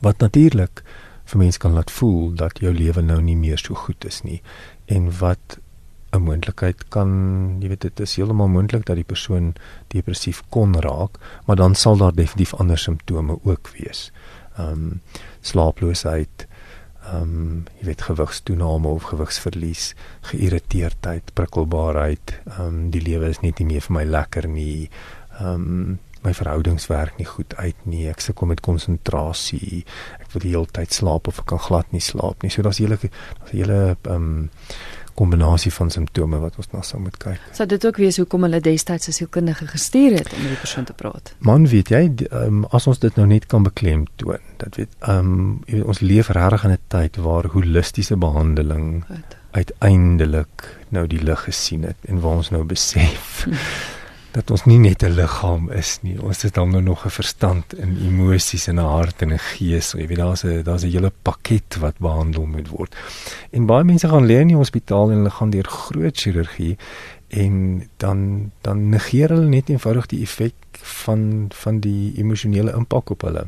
Wat 0.00 0.24
natuurlik 0.24 0.82
vir 1.24 1.38
mense 1.38 1.58
kan 1.58 1.72
laat 1.72 1.90
voel 1.90 2.32
dat 2.32 2.60
jou 2.60 2.72
lewe 2.72 3.02
nou 3.02 3.20
nie 3.20 3.36
meer 3.36 3.58
so 3.58 3.74
goed 3.74 4.04
is 4.04 4.22
nie 4.22 4.40
en 4.86 5.18
wat 5.18 5.58
'n 6.14 6.22
moontlikheid 6.22 6.88
kan, 6.88 7.10
jy 7.60 7.68
weet 7.68 7.80
dit 7.80 8.00
is 8.00 8.16
heeltemal 8.16 8.48
moontlik 8.48 8.86
dat 8.86 8.96
die 8.96 9.06
persoon 9.06 9.54
depressief 9.94 10.42
kon 10.54 10.74
raak, 10.80 11.18
maar 11.46 11.56
dan 11.56 11.74
sal 11.74 11.96
daar 11.96 12.14
definitief 12.14 12.54
ander 12.54 12.78
simptome 12.78 13.38
ook 13.42 13.70
wees. 13.78 14.12
Ehm 14.58 14.70
um, 14.70 15.00
slaaploosheid, 15.40 16.46
ehm 17.04 17.22
um, 17.22 17.64
jy 17.80 17.86
weet 17.90 18.06
gewigstoename 18.08 18.88
of 18.88 19.10
gewigsverlies, 19.10 19.94
geïrriteerdheid, 20.30 21.34
prikkelbaarheid, 21.34 22.40
ehm 22.44 22.66
um, 22.66 22.90
die 22.90 23.02
lewe 23.02 23.28
is 23.28 23.40
net 23.40 23.58
nie 23.58 23.66
meer 23.74 23.84
vir 23.88 23.96
my 23.98 24.04
lekker 24.04 24.48
nie. 24.48 24.90
Ehm 25.40 25.54
um, 25.54 25.98
my 26.24 26.32
verhoudings 26.32 26.86
werk 26.88 27.18
nie 27.20 27.26
goed 27.28 27.52
uit 27.60 27.80
nie. 27.84 28.06
Ek 28.08 28.22
sukkel 28.24 28.48
met 28.48 28.62
konsentrasie. 28.64 29.84
Ek 30.22 30.30
wil 30.32 30.44
die 30.44 30.52
hele 30.54 30.70
tyd 30.72 30.94
slaap 30.96 31.28
of 31.28 31.42
ek 31.42 31.50
kan 31.52 31.60
glad 31.60 31.90
nie 31.92 32.00
slaap 32.00 32.42
nie. 32.42 32.52
So 32.52 32.64
daar's 32.64 32.80
hele 32.80 32.96
daar's 32.96 33.52
hele 33.52 33.80
ehm 33.96 34.14
um, 34.14 34.50
kombinasie 35.14 35.72
van 35.72 35.90
simptome 35.90 36.38
wat 36.42 36.56
ons 36.56 36.70
na 36.72 36.82
sou 36.82 37.00
moet 37.02 37.16
kyk. 37.16 37.40
Sou 37.52 37.66
dit 37.68 37.86
ook 37.86 37.96
wees 38.02 38.16
hoekom 38.16 38.46
hulle 38.46 38.60
destyds 38.60 39.08
'n 39.08 39.12
sielkundige 39.12 39.66
gestuur 39.66 40.18
het 40.18 40.32
om 40.32 40.40
met 40.40 40.48
die 40.48 40.60
persoon 40.60 40.84
te 40.84 40.92
praat? 40.92 41.34
Man, 41.38 41.68
weet 41.68 41.88
jy, 41.88 42.12
um, 42.30 42.64
as 42.64 42.86
ons 42.86 42.98
dit 42.98 43.16
nou 43.16 43.26
net 43.26 43.46
kan 43.46 43.62
beklemtoon, 43.62 44.38
dat 44.56 44.76
weet 44.76 44.94
um, 45.08 45.62
ons 45.84 46.00
leef 46.00 46.28
regtig 46.28 46.64
in 46.64 46.70
'n 46.70 46.78
tyd 46.88 47.16
waar 47.16 47.46
holistiese 47.46 48.16
behandeling 48.16 49.04
Goed. 49.06 49.36
uiteindelik 49.50 50.78
nou 50.88 51.06
die 51.06 51.22
lig 51.22 51.44
gesien 51.44 51.82
het 51.82 51.96
en 52.06 52.20
waar 52.20 52.36
ons 52.36 52.50
nou 52.50 52.64
besef 52.64 53.46
dat 54.34 54.50
ons 54.50 54.64
nie 54.66 54.78
net 54.82 55.02
'n 55.02 55.14
liggaam 55.14 55.70
is 55.70 55.98
nie. 56.02 56.16
Ons 56.22 56.42
het 56.42 56.54
dan 56.54 56.70
nou 56.70 56.82
nog 56.82 57.04
'n 57.04 57.10
verstand 57.10 57.72
en 57.72 57.96
emosies 57.96 58.66
en 58.66 58.74
'n 58.80 58.90
hart 58.96 59.22
en 59.22 59.32
'n 59.32 59.38
gees. 59.38 59.92
Jy 59.92 60.06
weet 60.06 60.18
daar's 60.18 60.44
'n 60.44 60.62
daar's 60.62 60.82
'n 60.82 60.90
hele 60.90 61.12
pakket 61.22 61.76
wat 61.78 61.98
behandel 61.98 62.46
moet 62.46 62.68
word. 62.68 62.96
En 63.50 63.66
baie 63.66 63.84
mense 63.84 64.08
gaan 64.08 64.26
lê 64.26 64.40
in 64.40 64.48
die 64.48 64.56
hospitaal 64.56 65.10
en 65.10 65.16
hulle 65.16 65.30
gaan 65.30 65.50
deur 65.50 65.64
groot 65.64 66.16
chirurgie 66.16 66.76
en 67.28 67.88
dan 67.96 68.50
dan 68.60 68.88
negeer 68.88 69.28
hulle 69.28 69.48
net 69.48 69.68
eenvoudig 69.68 70.06
die 70.06 70.22
effek 70.22 70.54
van 70.72 71.46
van 71.48 71.80
die 71.80 72.12
emosionele 72.16 72.72
impak 72.72 73.10
op 73.10 73.20
hulle. 73.20 73.46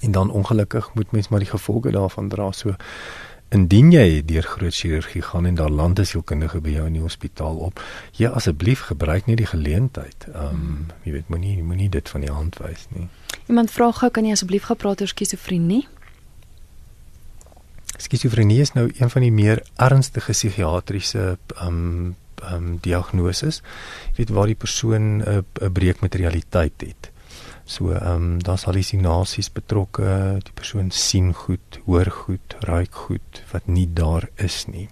En 0.00 0.10
dan 0.10 0.30
ongelukkig 0.30 0.94
moet 0.94 1.12
mens 1.12 1.28
maar 1.28 1.40
die 1.40 1.48
gevolge 1.48 1.90
daarvan 1.90 2.28
dra. 2.28 2.52
So 2.52 2.74
indien 3.48 3.92
jy 3.92 4.22
deur 4.26 4.42
groot 4.42 4.74
chirurgie 4.74 5.22
gaan 5.22 5.46
en 5.46 5.54
daar 5.54 5.70
land 5.70 5.98
is 5.98 6.08
sielkundige 6.14 6.60
by 6.60 6.74
jou 6.74 6.86
in 6.86 6.96
die 6.98 7.02
hospitaal 7.04 7.56
op, 7.56 7.82
ja 8.18 8.30
asseblief 8.30 8.86
gebruik 8.90 9.26
nie 9.26 9.36
die 9.36 9.50
geleentheid. 9.50 10.26
Ehm 10.32 10.54
um, 10.54 10.86
jy 11.04 11.12
weet 11.18 11.28
moenie 11.28 11.62
moenie 11.62 11.88
dit 11.88 12.08
van 12.08 12.24
die 12.24 12.32
hand 12.32 12.58
wys 12.62 12.86
nie. 12.94 13.08
Iemand 13.46 13.70
vra 13.70 13.90
gou 13.92 14.10
kan 14.10 14.24
jy 14.26 14.32
asseblief 14.32 14.70
gepraat 14.70 15.00
oor 15.00 15.12
skizofrenie? 15.12 15.84
Skizofrenie 17.96 18.60
is 18.60 18.72
nou 18.74 18.88
een 18.90 19.10
van 19.10 19.22
die 19.22 19.32
meer 19.32 19.62
ernstige 19.76 20.32
psigiatriese 20.32 21.38
ehm 21.56 21.66
um, 21.66 22.14
ehm 22.42 22.54
um, 22.54 22.78
diagnoses. 22.82 23.62
Jy 24.12 24.24
weet 24.24 24.36
waar 24.36 24.50
die 24.50 24.62
persoon 24.66 25.22
'n 25.22 25.44
'n 25.62 25.72
breek 25.72 26.00
met 26.00 26.14
realiteit 26.14 26.80
het. 26.80 27.13
So 27.64 27.92
ehm 27.92 28.14
um, 28.14 28.42
daar's 28.44 28.66
hallusinasies 28.68 29.48
betrokke, 29.50 30.40
die 30.44 30.52
persoon 30.52 30.90
sien 30.90 31.32
goed, 31.32 31.80
hoor 31.86 32.10
goed, 32.12 32.56
ruik 32.60 32.94
goed 33.06 33.40
wat 33.52 33.66
nie 33.66 33.88
daar 33.88 34.28
is 34.36 34.66
nie. 34.68 34.88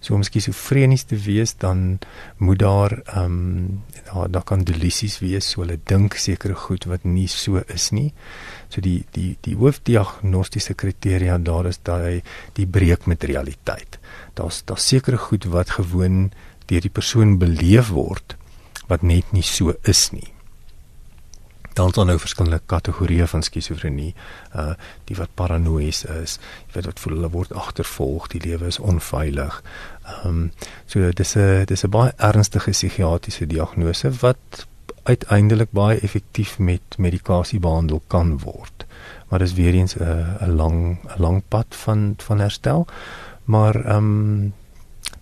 So 0.00 0.14
om 0.14 0.22
skizofrenies 0.22 1.02
te 1.10 1.16
wees 1.18 1.56
dan 1.60 1.98
moet 2.38 2.58
daar 2.62 2.92
ehm 3.04 3.24
um, 3.24 3.82
daar 4.06 4.30
daar 4.30 4.44
kan 4.48 4.64
delusies 4.64 5.18
wees, 5.18 5.50
so 5.50 5.60
hulle 5.60 5.76
dink 5.84 6.14
sekere 6.14 6.54
goed 6.54 6.86
wat 6.88 7.04
nie 7.04 7.26
so 7.28 7.60
is 7.74 7.90
nie. 7.90 8.12
So 8.68 8.80
die 8.80 9.04
die 9.12 9.36
die 9.44 9.56
hoofdiagnostiese 9.56 10.74
kriteria 10.74 11.36
daar 11.38 11.66
is 11.66 11.80
daai 11.82 12.22
die 12.54 12.66
breek 12.66 13.06
met 13.06 13.24
realiteit. 13.24 13.98
Daar's 14.34 14.62
daar 14.64 14.80
sekere 14.80 15.18
goed 15.18 15.44
wat 15.44 15.76
gewoon 15.76 16.30
deur 16.66 16.80
die 16.80 16.90
persoon 16.90 17.36
beleef 17.38 17.92
word 17.92 18.36
wat 18.88 19.02
net 19.02 19.32
nie 19.32 19.42
so 19.42 19.74
is 19.82 20.10
nie. 20.12 20.35
Dan 21.76 21.88
is 21.88 21.92
daar 21.92 22.06
nou 22.08 22.18
verskillende 22.18 22.60
kategorieë 22.66 23.26
van 23.28 23.42
skizofrenie, 23.44 24.14
uh 24.56 24.72
die 25.04 25.16
wat 25.16 25.34
paranoïes 25.36 26.04
is, 26.04 26.38
jy 26.66 26.78
weet 26.78 26.88
wat 26.88 27.02
voel 27.02 27.14
hulle 27.18 27.30
word 27.34 27.52
agtervolg, 27.52 28.30
die 28.32 28.40
lewe 28.40 28.70
is 28.72 28.78
onveilig. 28.78 29.58
Ehm 30.06 30.28
um, 30.28 30.40
so 30.86 31.10
dis 31.20 31.36
'n 31.36 31.64
dis 31.68 31.84
'n 31.84 31.90
baie 31.90 32.12
ernstige 32.16 32.70
psigiatriese 32.70 33.46
diagnose 33.46 34.10
wat 34.24 34.66
uiteindelik 35.02 35.70
baie 35.70 36.00
effektief 36.00 36.58
met 36.58 36.98
medikasie 36.98 37.60
behandel 37.60 38.02
kan 38.06 38.38
word. 38.38 38.86
Maar 39.28 39.38
dis 39.38 39.54
weer 39.54 39.74
eens 39.74 39.96
'n 39.96 40.02
'n 40.40 40.56
lang 40.56 40.98
'n 41.04 41.20
lang 41.20 41.42
pad 41.48 41.66
van 41.68 42.14
van 42.16 42.38
herstel. 42.38 42.86
Maar 43.44 43.74
ehm 43.84 43.96
um, 43.96 44.52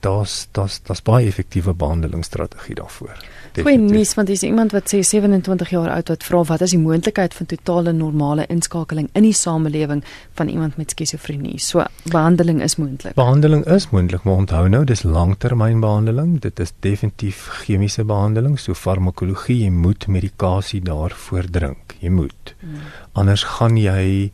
daar's 0.05 0.35
daar's 0.57 0.81
daar's 0.87 1.03
baie 1.03 1.27
effektiewe 1.27 1.75
behandelingsstrategie 1.75 2.77
daarvoor. 2.81 3.17
Goeie 3.55 3.79
nuus 3.79 4.15
want 4.19 4.29
dis 4.29 4.43
iemand 4.43 4.73
wat 4.75 4.91
sê 4.91 5.01
27 5.07 5.71
jaar 5.71 5.93
oud 5.95 6.11
wat 6.11 6.25
vra 6.27 6.41
wat 6.49 6.65
is 6.67 6.75
die 6.75 6.81
moontlikheid 6.83 7.35
van 7.39 7.47
totale 7.47 7.93
normale 7.95 8.47
inskakeling 8.51 9.09
in 9.13 9.27
die 9.29 9.37
samelewing 9.37 10.03
van 10.35 10.51
iemand 10.51 10.77
met 10.81 10.91
skizofrenie. 10.91 11.59
So 11.63 11.85
behandeling 12.11 12.63
is 12.63 12.77
moontlik. 12.77 13.15
Behandeling 13.15 13.65
is 13.71 13.89
moontlik, 13.95 14.27
maar 14.27 14.43
onthou 14.43 14.67
nou 14.69 14.83
dis 14.85 15.05
langtermynbehandeling. 15.07 16.41
Dit 16.43 16.61
is 16.61 16.75
definitief 16.81 17.47
chemiese 17.63 18.05
behandeling, 18.05 18.59
so 18.59 18.75
farmakologie, 18.75 19.63
jy 19.65 19.71
moet 19.71 20.09
medikasie 20.11 20.83
daarvoor 20.85 21.51
drink. 21.51 21.95
Jy 22.03 22.11
moet. 22.11 22.55
Hmm. 22.61 22.83
Anders 23.23 23.47
gaan 23.57 23.79
jy 23.79 24.33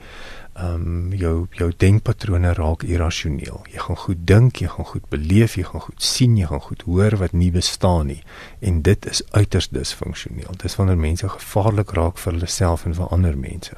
ehm 0.61 0.75
um, 0.75 1.13
jou 1.17 1.47
jou 1.57 1.71
denkpatrone 1.77 2.53
raak 2.53 2.83
irrasioneel. 2.83 3.63
Jy 3.73 3.81
gaan 3.85 3.97
goed 3.97 4.27
dink, 4.29 4.61
jy 4.61 4.69
gaan 4.69 4.89
goed 4.93 5.07
beleef, 5.09 5.57
jy 5.57 5.65
gaan 5.65 5.85
goed 5.87 6.03
sien, 6.05 6.37
jy 6.37 6.49
gaan 6.51 6.61
goed 6.61 6.83
hoor 6.89 7.17
wat 7.23 7.33
nie 7.33 7.51
bestaan 7.55 8.11
nie. 8.13 8.21
En 8.61 8.83
dit 8.83 9.07
is 9.07 9.23
uiters 9.31 9.71
disfunksioneel. 9.73 10.59
Dis 10.61 10.77
wanneer 10.77 11.01
mense 11.01 11.29
gevaarlik 11.29 11.95
raak 11.97 12.21
vir 12.21 12.33
hulle 12.33 12.51
self 12.51 12.85
en 12.85 12.99
vir 12.99 13.09
ander 13.17 13.39
mense. 13.39 13.77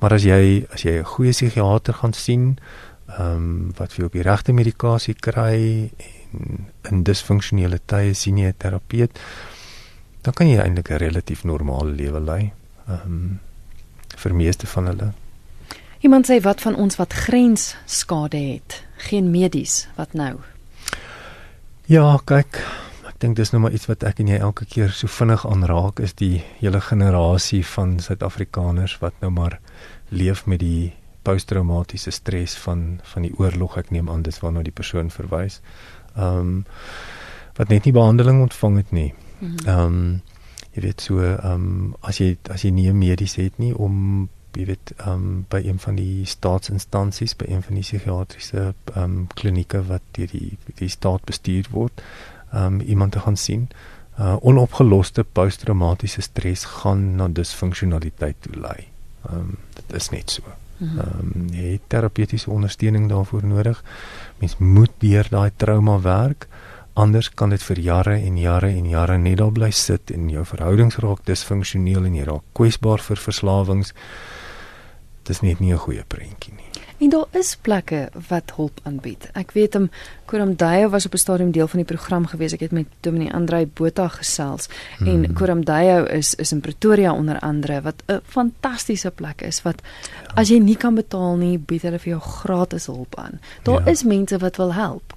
Maar 0.00 0.16
as 0.16 0.24
jy 0.24 0.66
as 0.72 0.84
jy 0.88 0.98
'n 0.98 1.04
goeie 1.04 1.36
psigiater 1.36 1.94
gaan 1.94 2.12
sien, 2.12 2.58
ehm 3.18 3.36
um, 3.36 3.72
wat 3.76 3.92
vir 3.92 3.98
jou 3.98 4.06
op 4.06 4.18
die 4.18 4.28
regte 4.30 4.52
medikasie 4.52 5.14
kry 5.14 5.90
en 6.32 6.68
in 6.90 7.02
disfunksionele 7.02 7.80
tye 7.86 8.14
sien 8.14 8.38
jy 8.38 8.48
'n 8.48 8.58
terapeut, 8.58 9.18
dan 10.22 10.32
kan 10.32 10.46
jy 10.48 10.58
eintlik 10.58 10.90
'n 10.90 10.98
relatief 10.98 11.44
normale 11.44 11.90
lewe 11.90 12.20
lei. 12.20 12.52
Ehm 12.88 13.06
um, 13.06 13.40
vir 14.16 14.34
meeste 14.34 14.66
van 14.66 14.86
hulle 14.86 15.12
Iemand 16.00 16.26
sê 16.26 16.38
wat 16.40 16.62
van 16.64 16.76
ons 16.80 16.96
wat 16.96 17.12
grensskade 17.12 18.38
het, 18.38 18.78
geen 18.96 19.30
medies, 19.30 19.84
wat 19.98 20.14
nou? 20.16 20.38
Ja, 21.92 22.14
kyk, 22.24 22.56
ek 23.04 23.18
dink 23.20 23.36
dis 23.36 23.52
nou 23.52 23.60
maar 23.66 23.76
iets 23.76 23.84
wat 23.90 24.06
ek 24.08 24.22
en 24.24 24.30
jy 24.32 24.38
elke 24.40 24.64
keer 24.64 24.94
so 24.96 25.12
vinnig 25.12 25.44
aanraak 25.44 26.00
is 26.00 26.16
die 26.16 26.40
hele 26.62 26.80
generasie 26.80 27.60
van 27.74 27.98
Suid-Afrikaners 28.00 28.96
wat 29.04 29.20
nou 29.20 29.28
maar 29.34 29.58
leef 30.08 30.46
met 30.48 30.64
die 30.64 30.94
posttraumatiese 31.28 32.16
stres 32.16 32.56
van 32.64 33.02
van 33.12 33.28
die 33.28 33.34
oorlog 33.36 33.76
ek 33.76 33.92
neem 33.92 34.08
aan 34.08 34.24
dis 34.24 34.40
waarna 34.40 34.64
die 34.64 34.72
persoon 34.72 35.12
verwys. 35.12 35.60
Ehm 36.16 36.40
um, 36.40 36.58
wat 37.60 37.68
net 37.68 37.84
nie 37.84 37.92
behandeling 37.92 38.40
ontvang 38.40 38.76
het 38.80 38.92
nie. 38.96 39.12
Mhm. 39.40 39.68
Ehm 39.68 39.86
um, 39.86 40.20
jy 40.72 40.88
weet 40.88 41.00
so 41.04 41.20
ehm 41.20 41.52
um, 41.52 41.96
as 42.00 42.24
jy 42.24 42.38
as 42.48 42.64
jy 42.64 42.70
nie 42.72 42.92
medies 42.92 43.36
het 43.36 43.58
nie 43.58 43.74
om 43.76 44.30
jy 44.56 44.66
weet 44.72 44.92
um, 45.06 45.44
by 45.48 45.60
een 45.64 45.78
van 45.78 45.96
die 45.98 46.26
staatsinstansies 46.26 47.36
by 47.38 47.46
een 47.48 47.62
van 47.62 47.78
die 47.78 47.84
psigiatriese 47.84 48.72
um, 48.96 49.26
klinieke 49.34 49.82
wat 49.88 50.02
deur 50.16 50.30
die 50.32 50.58
die 50.80 50.88
staat 50.88 51.24
bestuur 51.28 51.68
word 51.70 52.02
um, 52.54 52.80
iemand 52.80 53.12
te 53.12 53.20
gaan 53.20 53.36
sien. 53.36 53.68
Uh, 54.18 54.36
onopgeloste 54.40 55.24
posttraumatiese 55.24 56.20
stres 56.20 56.64
gaan 56.64 57.14
na 57.16 57.28
disfunksionaliteit 57.28 58.36
toe 58.40 58.56
lei. 58.60 58.88
Um, 59.30 59.56
dit 59.74 59.96
is 59.96 60.10
net 60.10 60.30
so. 60.30 60.42
Mhm. 60.80 60.98
ehm 60.98 61.20
um, 61.20 61.48
jy 61.52 61.72
het 61.72 61.80
terapeutiese 61.86 62.50
ondersteuning 62.50 63.08
daarvoor 63.08 63.46
nodig. 63.46 63.82
Mens 64.38 64.56
moet 64.58 64.90
deur 64.98 65.26
daai 65.30 65.50
trauma 65.56 66.00
werk. 66.00 66.48
Anders 66.92 67.30
kan 67.34 67.50
dit 67.50 67.62
vir 67.62 67.78
jare 67.78 68.14
en 68.14 68.38
jare 68.38 68.68
en 68.68 68.88
jare 68.88 69.18
net 69.18 69.38
daar 69.38 69.52
bly 69.52 69.70
sit 69.70 70.10
en 70.10 70.28
jou 70.28 70.44
verhoudings 70.44 70.96
raak 70.96 71.24
disfunksioneel 71.24 72.04
en 72.04 72.14
jy 72.14 72.24
raak 72.24 72.42
kwesbaar 72.52 73.00
vir 73.00 73.16
verslawings 73.16 73.92
dis 75.30 75.42
net 75.46 75.60
nie 75.62 75.72
'n 75.72 75.78
goeie 75.86 76.04
prentjie 76.06 76.54
nie. 76.54 76.70
En 77.00 77.08
daar 77.08 77.26
is 77.30 77.56
plekke 77.56 78.10
wat 78.28 78.52
hulp 78.56 78.80
aanbied. 78.82 79.30
Ek 79.32 79.54
weet 79.56 79.74
hom 79.74 79.88
Koramdayo 80.28 80.90
was 80.92 81.06
op 81.06 81.14
'n 81.14 81.22
stadium 81.22 81.50
deel 81.50 81.68
van 81.68 81.80
die 81.80 81.94
program 81.94 82.26
gewees. 82.26 82.52
Ek 82.52 82.60
het 82.60 82.72
met 82.72 82.86
Dominee 83.00 83.32
Andrei 83.32 83.66
Botha 83.66 84.08
gesels 84.08 84.68
hmm. 84.98 85.06
en 85.06 85.32
Koramdayo 85.32 86.04
is 86.04 86.34
is 86.34 86.52
in 86.52 86.60
Pretoria 86.60 87.12
onder 87.12 87.38
andere 87.38 87.80
wat 87.80 88.02
'n 88.06 88.20
fantastiese 88.24 89.10
plek 89.10 89.40
is 89.42 89.62
wat 89.62 89.82
ja. 89.82 90.34
as 90.34 90.48
jy 90.48 90.58
nie 90.58 90.76
kan 90.76 90.94
betaal 90.94 91.36
nie, 91.36 91.58
bied 91.58 91.82
hulle 91.82 91.98
vir 91.98 92.10
jou 92.10 92.20
gratis 92.20 92.86
hulp 92.86 93.16
aan. 93.16 93.40
Daar 93.62 93.80
ja. 93.80 93.90
is 93.90 94.04
mense 94.04 94.38
wat 94.38 94.56
wil 94.56 94.72
help. 94.72 95.14